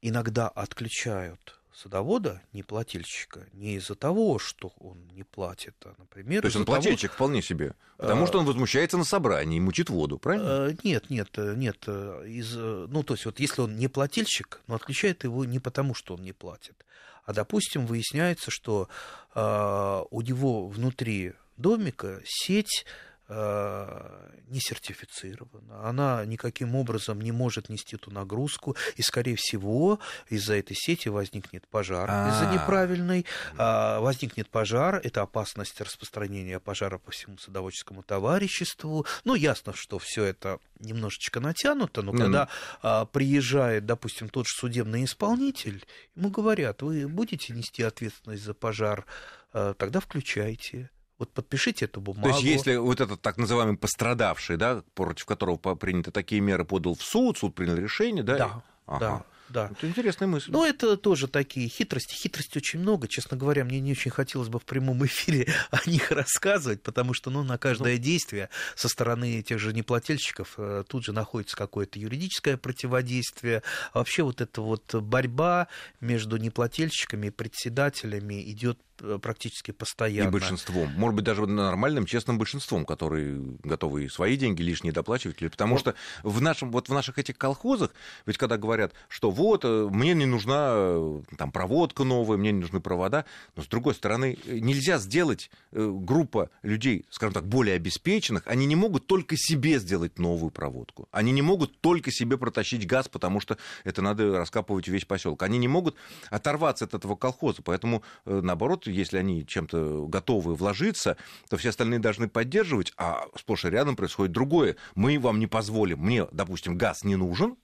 иногда 0.00 0.48
отключают 0.48 1.55
садовода, 1.76 2.42
не 2.52 2.62
плательщика, 2.62 3.46
не 3.52 3.74
из-за 3.74 3.94
того, 3.94 4.38
что 4.38 4.72
он 4.78 5.06
не 5.08 5.24
платит, 5.24 5.74
а, 5.84 5.94
например... 5.98 6.40
То 6.40 6.46
есть 6.46 6.56
он 6.56 6.64
плательщик 6.64 7.10
того... 7.10 7.16
вполне 7.16 7.42
себе, 7.42 7.74
потому 7.98 8.24
а... 8.24 8.26
что 8.26 8.38
он 8.38 8.46
возмущается 8.46 8.96
на 8.96 9.04
собрании 9.04 9.58
и 9.58 9.60
мучит 9.60 9.90
воду, 9.90 10.18
правильно? 10.18 10.66
А, 10.66 10.76
нет, 10.82 11.10
нет, 11.10 11.30
нет. 11.36 11.86
Из... 11.86 12.54
Ну, 12.54 13.02
то 13.02 13.14
есть 13.14 13.26
вот 13.26 13.40
если 13.40 13.60
он 13.60 13.76
не 13.76 13.88
плательщик, 13.88 14.62
но 14.66 14.76
отключает 14.76 15.24
его 15.24 15.44
не 15.44 15.58
потому, 15.58 15.94
что 15.94 16.14
он 16.14 16.22
не 16.22 16.32
платит, 16.32 16.86
а, 17.24 17.32
допустим, 17.32 17.86
выясняется, 17.86 18.50
что 18.50 18.88
а, 19.34 20.04
у 20.10 20.22
него 20.22 20.68
внутри 20.68 21.34
домика 21.56 22.22
сеть 22.24 22.86
Э, 22.86 23.15
не 23.28 24.60
сертифицирована, 24.60 25.88
она 25.88 26.24
никаким 26.24 26.76
образом 26.76 27.20
не 27.20 27.32
может 27.32 27.68
нести 27.68 27.96
эту 27.96 28.10
нагрузку, 28.10 28.76
и, 28.96 29.02
скорее 29.02 29.36
всего, 29.36 29.98
из-за 30.28 30.54
этой 30.54 30.76
сети 30.76 31.08
возникнет 31.08 31.66
пожар. 31.68 32.08
Из-за 32.28 32.50
неправильной. 32.52 33.26
А, 33.58 34.00
возникнет 34.00 34.48
пожар, 34.48 35.00
это 35.02 35.22
опасность 35.22 35.80
распространения 35.80 36.60
пожара 36.60 36.98
по 36.98 37.10
всему 37.10 37.38
садоводческому 37.38 38.02
товариществу. 38.02 39.06
Ну, 39.24 39.34
ясно, 39.34 39.72
что 39.74 39.98
все 39.98 40.24
это 40.24 40.58
немножечко 40.78 41.40
натянуто, 41.40 42.02
но 42.02 42.12
когда 42.12 42.48
а, 42.82 43.06
приезжает, 43.06 43.86
допустим, 43.86 44.28
тот 44.28 44.46
же 44.46 44.54
судебный 44.54 45.04
исполнитель, 45.04 45.84
ему 46.14 46.30
говорят, 46.30 46.82
вы 46.82 47.08
будете 47.08 47.52
нести 47.52 47.82
ответственность 47.82 48.44
за 48.44 48.54
пожар, 48.54 49.06
а, 49.52 49.74
тогда 49.74 50.00
включайте 50.00 50.90
вот 51.18 51.32
подпишите 51.32 51.86
эту 51.86 52.00
бумагу. 52.00 52.22
То 52.22 52.28
есть, 52.28 52.42
если 52.42 52.76
вот 52.76 53.00
этот 53.00 53.22
так 53.22 53.38
называемый 53.38 53.76
пострадавший, 53.76 54.56
да, 54.56 54.82
против 54.94 55.24
которого 55.26 55.56
приняты 55.56 56.10
такие 56.10 56.40
меры, 56.40 56.64
подал 56.64 56.94
в 56.94 57.02
суд, 57.02 57.38
суд 57.38 57.54
принял 57.54 57.76
решение, 57.76 58.22
да? 58.22 58.36
Да, 58.36 58.62
ага. 58.86 59.00
да. 59.00 59.24
Да. 59.48 59.70
Это 59.72 59.88
интересная 59.88 60.26
мысль. 60.26 60.50
Ну, 60.50 60.64
это 60.64 60.96
тоже 60.96 61.28
такие 61.28 61.68
хитрости. 61.68 62.14
Хитрости 62.14 62.58
очень 62.58 62.80
много. 62.80 63.08
Честно 63.08 63.36
говоря, 63.36 63.64
мне 63.64 63.80
не 63.80 63.92
очень 63.92 64.10
хотелось 64.10 64.48
бы 64.48 64.58
в 64.58 64.64
прямом 64.64 65.04
эфире 65.06 65.52
о 65.70 65.88
них 65.88 66.10
рассказывать, 66.10 66.82
потому 66.82 67.14
что 67.14 67.30
ну, 67.30 67.42
на 67.42 67.58
каждое 67.58 67.96
ну... 67.96 68.02
действие 68.02 68.48
со 68.74 68.88
стороны 68.88 69.42
тех 69.42 69.58
же 69.58 69.72
неплательщиков 69.72 70.54
э, 70.58 70.84
тут 70.88 71.04
же 71.04 71.12
находится 71.12 71.56
какое-то 71.56 71.98
юридическое 71.98 72.56
противодействие. 72.56 73.62
А 73.92 73.98
вообще 73.98 74.22
вот 74.22 74.40
эта 74.40 74.60
вот 74.60 74.94
борьба 74.94 75.68
между 76.00 76.36
неплательщиками 76.36 77.28
и 77.28 77.30
председателями 77.30 78.50
идет 78.50 78.78
Э, 79.00 79.18
практически 79.20 79.72
постоянно. 79.72 80.28
И 80.28 80.32
большинством. 80.32 80.90
Может 80.96 81.16
быть, 81.16 81.24
даже 81.24 81.46
нормальным, 81.46 82.06
честным 82.06 82.38
большинством, 82.38 82.86
которые 82.86 83.38
готовы 83.62 84.08
свои 84.08 84.36
деньги 84.36 84.62
лишние 84.62 84.92
доплачивать. 84.92 85.38
Потому 85.38 85.74
вот. 85.74 85.80
что 85.80 85.94
в, 86.22 86.40
нашем, 86.40 86.70
вот 86.70 86.88
в 86.88 86.92
наших 86.92 87.18
этих 87.18 87.36
колхозах, 87.36 87.90
ведь 88.24 88.38
когда 88.38 88.56
говорят, 88.56 88.92
что 89.08 89.30
вот, 89.36 89.64
э, 89.64 89.88
мне 89.90 90.14
не 90.14 90.26
нужна 90.26 90.72
э, 90.74 91.20
там, 91.36 91.52
проводка 91.52 92.04
новая, 92.04 92.38
мне 92.38 92.52
не 92.52 92.60
нужны 92.60 92.80
провода, 92.80 93.26
но 93.54 93.62
с 93.62 93.66
другой 93.66 93.94
стороны, 93.94 94.38
нельзя 94.46 94.98
сделать 94.98 95.50
группа 95.72 96.50
людей, 96.62 97.04
скажем 97.10 97.34
так, 97.34 97.46
более 97.46 97.76
обеспеченных, 97.76 98.44
они 98.46 98.66
не 98.66 98.76
могут 98.76 99.06
только 99.06 99.36
себе 99.36 99.78
сделать 99.78 100.18
новую 100.18 100.50
проводку. 100.50 101.08
Они 101.10 101.32
не 101.32 101.42
могут 101.42 101.78
только 101.80 102.10
себе 102.10 102.38
протащить 102.38 102.86
газ, 102.86 103.08
потому 103.08 103.40
что 103.40 103.58
это 103.84 104.00
надо 104.00 104.38
раскапывать 104.38 104.88
весь 104.88 105.04
поселок. 105.04 105.42
Они 105.42 105.58
не 105.58 105.68
могут 105.68 105.96
оторваться 106.30 106.86
от 106.86 106.94
этого 106.94 107.14
колхоза. 107.14 107.62
Поэтому, 107.62 108.02
наоборот, 108.24 108.86
если 108.86 109.18
они 109.18 109.46
чем-то 109.46 110.06
готовы 110.06 110.54
вложиться, 110.54 111.16
то 111.48 111.56
все 111.56 111.68
остальные 111.70 111.98
должны 111.98 112.28
поддерживать, 112.28 112.92
а 112.96 113.26
сплошь 113.38 113.64
и 113.64 113.70
рядом 113.70 113.96
происходит 113.96 114.32
другое. 114.32 114.76
Мы 114.94 115.18
вам 115.18 115.38
не 115.38 115.46
позволим, 115.46 116.00
мне, 116.00 116.26
допустим, 116.32 116.78
газ 116.78 117.04
не 117.04 117.16
нужен, 117.16 117.56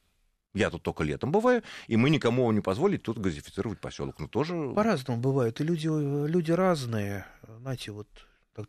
я 0.54 0.70
тут 0.70 0.82
только 0.82 1.04
летом 1.04 1.32
бываю, 1.32 1.62
и 1.86 1.96
мы 1.96 2.10
никому 2.10 2.50
не 2.52 2.60
позволим 2.60 2.98
тут 2.98 3.18
газифицировать 3.18 3.80
поселок. 3.80 4.18
Но 4.18 4.28
тоже... 4.28 4.72
По-разному 4.74 5.20
бывает, 5.20 5.60
и 5.60 5.64
люди, 5.64 5.88
люди 6.28 6.52
разные. 6.52 7.26
Знаете, 7.60 7.92
вот 7.92 8.08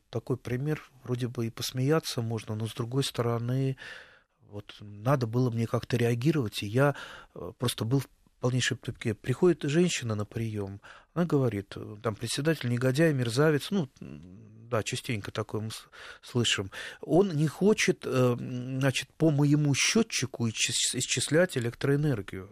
такой 0.09 0.37
пример, 0.37 0.81
вроде 1.03 1.27
бы 1.27 1.47
и 1.47 1.49
посмеяться 1.49 2.21
можно, 2.21 2.55
но 2.55 2.67
с 2.67 2.73
другой 2.73 3.03
стороны, 3.03 3.77
вот 4.49 4.75
надо 4.79 5.27
было 5.27 5.49
мне 5.49 5.67
как-то 5.67 5.97
реагировать, 5.97 6.63
и 6.63 6.67
я 6.67 6.95
э, 7.35 7.51
просто 7.57 7.85
был 7.85 8.03
полнейшем 8.43 8.77
тупике. 8.77 9.13
Приходит 9.13 9.63
женщина 9.63 10.15
на 10.15 10.25
прием, 10.25 10.81
она 11.13 11.23
говорит, 11.23 11.77
там 12.03 12.13
председатель 12.13 12.69
негодяй, 12.69 13.13
мерзавец, 13.13 13.71
ну, 13.71 13.87
да, 14.01 14.83
частенько 14.83 15.31
такое 15.31 15.61
мы 15.61 15.69
слышим. 16.21 16.69
Он 16.99 17.29
не 17.29 17.47
хочет, 17.47 18.05
э, 18.05 18.35
значит, 18.37 19.07
по 19.13 19.31
моему 19.31 19.73
счетчику 19.73 20.49
исчислять 20.49 21.57
электроэнергию. 21.57 22.49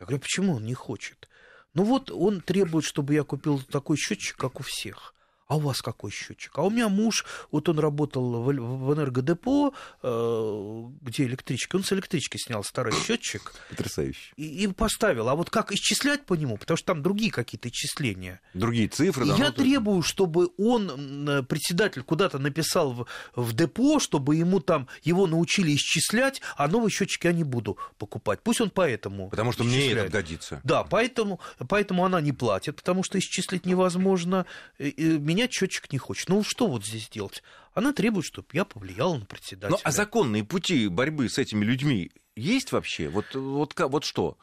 Я 0.00 0.06
говорю, 0.06 0.18
почему 0.18 0.56
он 0.56 0.64
не 0.64 0.74
хочет? 0.74 1.28
Ну 1.72 1.84
вот 1.84 2.10
он 2.10 2.40
требует, 2.40 2.84
чтобы 2.84 3.14
я 3.14 3.22
купил 3.22 3.60
такой 3.60 3.96
счетчик, 3.96 4.36
как 4.36 4.58
у 4.58 4.64
всех 4.64 5.14
а 5.48 5.56
у 5.56 5.60
вас 5.60 5.80
какой 5.80 6.10
счетчик? 6.10 6.52
А 6.58 6.62
у 6.62 6.70
меня 6.70 6.90
муж, 6.90 7.24
вот 7.50 7.70
он 7.70 7.78
работал 7.78 8.42
в, 8.42 8.52
в 8.52 8.94
энергодепо, 8.94 9.72
э, 10.02 10.84
где 11.00 11.24
электричка, 11.24 11.76
он 11.76 11.84
с 11.84 11.92
электрички 11.92 12.36
снял 12.36 12.62
старый 12.62 12.92
счетчик. 12.92 13.54
Потрясающе. 13.70 14.34
И, 14.36 14.64
и 14.64 14.66
поставил. 14.66 15.28
А 15.30 15.34
вот 15.34 15.48
как 15.48 15.72
исчислять 15.72 16.26
по 16.26 16.34
нему? 16.34 16.58
Потому 16.58 16.76
что 16.76 16.88
там 16.88 17.02
другие 17.02 17.32
какие-то 17.32 17.70
исчисления. 17.70 18.42
Другие 18.52 18.88
цифры. 18.88 19.24
Да, 19.24 19.36
я 19.36 19.46
ну, 19.46 19.52
требую, 19.52 20.02
чтобы 20.02 20.50
он, 20.58 21.46
председатель, 21.48 22.02
куда-то 22.02 22.38
написал 22.38 22.92
в, 22.92 23.06
в 23.34 23.54
депо, 23.54 24.00
чтобы 24.00 24.36
ему 24.36 24.60
там, 24.60 24.86
его 25.02 25.26
научили 25.26 25.74
исчислять, 25.74 26.42
а 26.58 26.68
новый 26.68 26.90
счетчик 26.90 27.24
я 27.24 27.32
не 27.32 27.44
буду 27.44 27.78
покупать. 27.96 28.40
Пусть 28.42 28.60
он 28.60 28.68
поэтому 28.68 29.30
Потому 29.30 29.52
что 29.52 29.64
исчисляет. 29.64 29.92
мне 29.92 30.02
это 30.02 30.12
годится. 30.12 30.60
Да, 30.62 30.84
поэтому, 30.84 31.40
поэтому 31.68 32.04
она 32.04 32.20
не 32.20 32.32
платит, 32.32 32.76
потому 32.76 33.02
что 33.02 33.18
исчислить 33.18 33.64
невозможно. 33.64 34.44
Меня 34.78 35.37
менять 35.38 35.52
счетчик 35.52 35.92
не 35.92 35.98
хочет. 35.98 36.28
Ну 36.28 36.42
что 36.42 36.66
вот 36.66 36.84
здесь 36.84 37.08
делать? 37.08 37.42
Она 37.72 37.92
требует, 37.92 38.26
чтобы 38.26 38.48
я 38.52 38.64
повлиял 38.64 39.16
на 39.16 39.24
председателя. 39.24 39.70
Ну 39.70 39.78
а 39.82 39.90
законные 39.92 40.44
пути 40.44 40.88
борьбы 40.88 41.28
с 41.28 41.38
этими 41.38 41.64
людьми 41.64 42.10
есть 42.34 42.72
вообще? 42.72 43.08
Вот, 43.08 43.34
вот, 43.34 43.74
вот 43.78 44.04
что? 44.04 44.36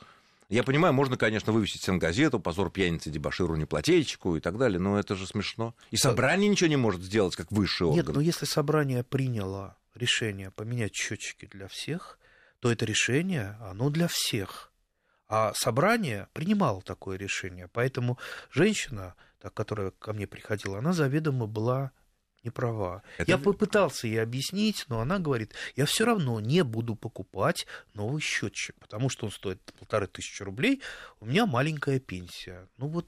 Я 0.48 0.64
понимаю, 0.64 0.94
можно, 0.94 1.18
конечно, 1.18 1.52
вывесить 1.52 1.82
стенгазету, 1.82 2.40
позор 2.40 2.70
пьяницы, 2.70 3.10
дебаширу, 3.10 3.56
неплательщику 3.56 4.38
и 4.38 4.40
так 4.40 4.58
далее, 4.58 4.80
но 4.80 4.98
это 4.98 5.16
же 5.16 5.26
смешно. 5.26 5.74
И 5.90 5.98
собрание 5.98 6.50
ничего 6.50 6.70
не 6.70 6.78
может 6.78 7.02
сделать, 7.02 7.36
как 7.36 7.52
высший 7.52 7.88
орган. 7.88 8.06
Нет, 8.06 8.16
но 8.16 8.22
если 8.22 8.46
собрание 8.46 9.04
приняло 9.04 9.76
решение 9.96 10.52
поменять 10.52 10.96
счетчики 10.96 11.48
для 11.48 11.68
всех, 11.68 12.20
то 12.60 12.72
это 12.72 12.86
решение, 12.86 13.58
оно 13.60 13.90
для 13.90 14.08
всех. 14.08 14.72
А 15.28 15.52
собрание 15.56 16.28
принимало 16.34 16.84
такое 16.84 17.18
решение. 17.18 17.68
Поэтому 17.74 18.20
женщина 18.52 19.16
которая 19.50 19.92
ко 19.92 20.14
мне 20.14 20.28
приходила, 20.28 20.80
она 20.80 20.94
заведомо 20.94 21.48
была 21.48 21.92
не 22.44 22.52
права. 22.52 23.02
Это... 23.18 23.32
Я 23.32 23.38
попытался 23.38 24.08
ей 24.08 24.22
объяснить, 24.22 24.86
но 24.88 25.02
она 25.02 25.20
говорит, 25.20 25.54
я 25.76 25.86
все 25.86 26.06
равно 26.06 26.40
не 26.40 26.64
буду 26.64 26.96
покупать 26.96 27.66
новый 27.94 28.22
счетчик, 28.22 28.76
потому 28.80 29.10
что 29.10 29.26
он 29.26 29.32
стоит 29.32 29.62
полторы 29.80 30.08
тысячи 30.08 30.44
рублей, 30.44 30.82
у 31.20 31.26
меня 31.26 31.46
маленькая 31.46 32.00
пенсия. 32.00 32.70
Ну 32.78 32.88
вот 32.88 33.08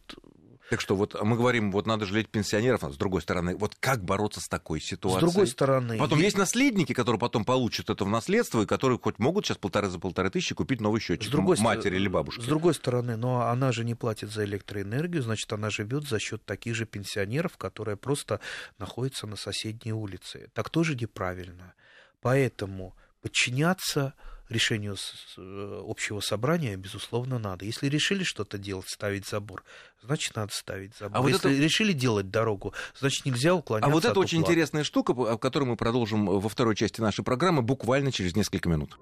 так 0.70 0.82
что 0.82 0.96
вот 0.96 1.16
мы 1.22 1.38
говорим, 1.38 1.72
вот 1.72 1.86
надо 1.86 2.06
жалеть 2.06 2.30
пенсионеров, 2.30 2.84
а 2.84 2.92
с 2.92 2.98
другой 2.98 3.22
стороны, 3.22 3.56
вот 3.56 3.76
как 3.80 4.04
бороться 4.04 4.42
с 4.42 4.48
такой 4.48 4.82
ситуацией? 4.82 5.30
С 5.30 5.34
другой 5.34 5.48
стороны... 5.48 5.98
Потом 5.98 6.20
есть 6.20 6.38
наследники, 6.38 6.94
которые 6.94 7.20
потом 7.20 7.46
получат 7.46 7.90
это 7.90 8.04
в 8.06 8.10
наследство, 8.10 8.62
и 8.62 8.66
которые 8.66 9.00
хоть 9.00 9.20
могут 9.20 9.46
сейчас 9.46 9.58
полторы 9.58 9.90
за 9.90 10.00
полторы 10.00 10.30
тысячи 10.30 10.54
купить 10.56 10.82
новый 10.82 11.00
счетчик 11.00 11.30
с 11.30 11.32
другой 11.32 11.58
матери 11.60 11.96
или 11.96 12.08
бабушке. 12.08 12.42
С 12.42 12.46
другой 12.46 12.74
стороны, 12.74 13.16
но 13.16 13.48
она 13.48 13.72
же 13.72 13.86
не 13.86 13.96
платит 13.96 14.32
за 14.32 14.46
электроэнергию, 14.46 15.24
значит, 15.24 15.52
она 15.54 15.70
живет 15.70 16.08
за 16.08 16.20
счет 16.20 16.44
таких 16.46 16.76
же 16.76 16.86
пенсионеров, 16.86 17.58
которые 17.58 17.98
просто 17.98 18.40
находятся 18.78 19.28
на 19.28 19.36
соседней 19.36 19.94
улице. 19.94 20.50
Так 20.54 20.70
тоже 20.70 20.96
неправильно. 20.96 21.74
Поэтому 22.22 22.96
подчиняться 23.22 24.14
решению 24.50 24.96
э, 25.38 25.84
общего 25.88 26.20
собрания, 26.20 26.76
безусловно, 26.76 27.40
надо. 27.40 27.66
Если 27.66 27.88
решили 27.88 28.24
что-то 28.24 28.58
делать, 28.58 28.90
ставить 28.90 29.28
забор, 29.28 29.64
значит, 30.02 30.36
надо 30.36 30.54
ставить 30.54 30.96
забор. 30.98 31.18
А 31.18 31.22
вот 31.22 31.30
Если 31.30 31.52
это... 31.52 31.62
решили 31.62 31.94
делать 31.94 32.30
дорогу, 32.30 32.74
значит, 33.00 33.26
нельзя 33.26 33.54
уклоняться 33.54 33.90
А 33.90 33.94
вот 33.94 34.06
это 34.06 34.20
очень 34.20 34.40
интересная 34.40 34.84
штука, 34.84 35.12
о 35.12 35.38
которой 35.38 35.66
мы 35.66 35.76
продолжим 35.76 36.26
во 36.26 36.50
второй 36.50 36.76
части 36.76 37.02
нашей 37.02 37.24
программы 37.24 37.62
буквально 37.62 38.12
через 38.12 38.36
несколько 38.36 38.70
минут. 38.70 38.98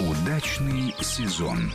Удачный 0.00 0.94
сезон. 1.00 1.72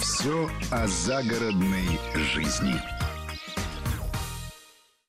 Все 0.00 0.48
о 0.70 0.86
загородной 0.86 1.98
жизни. 2.14 3.01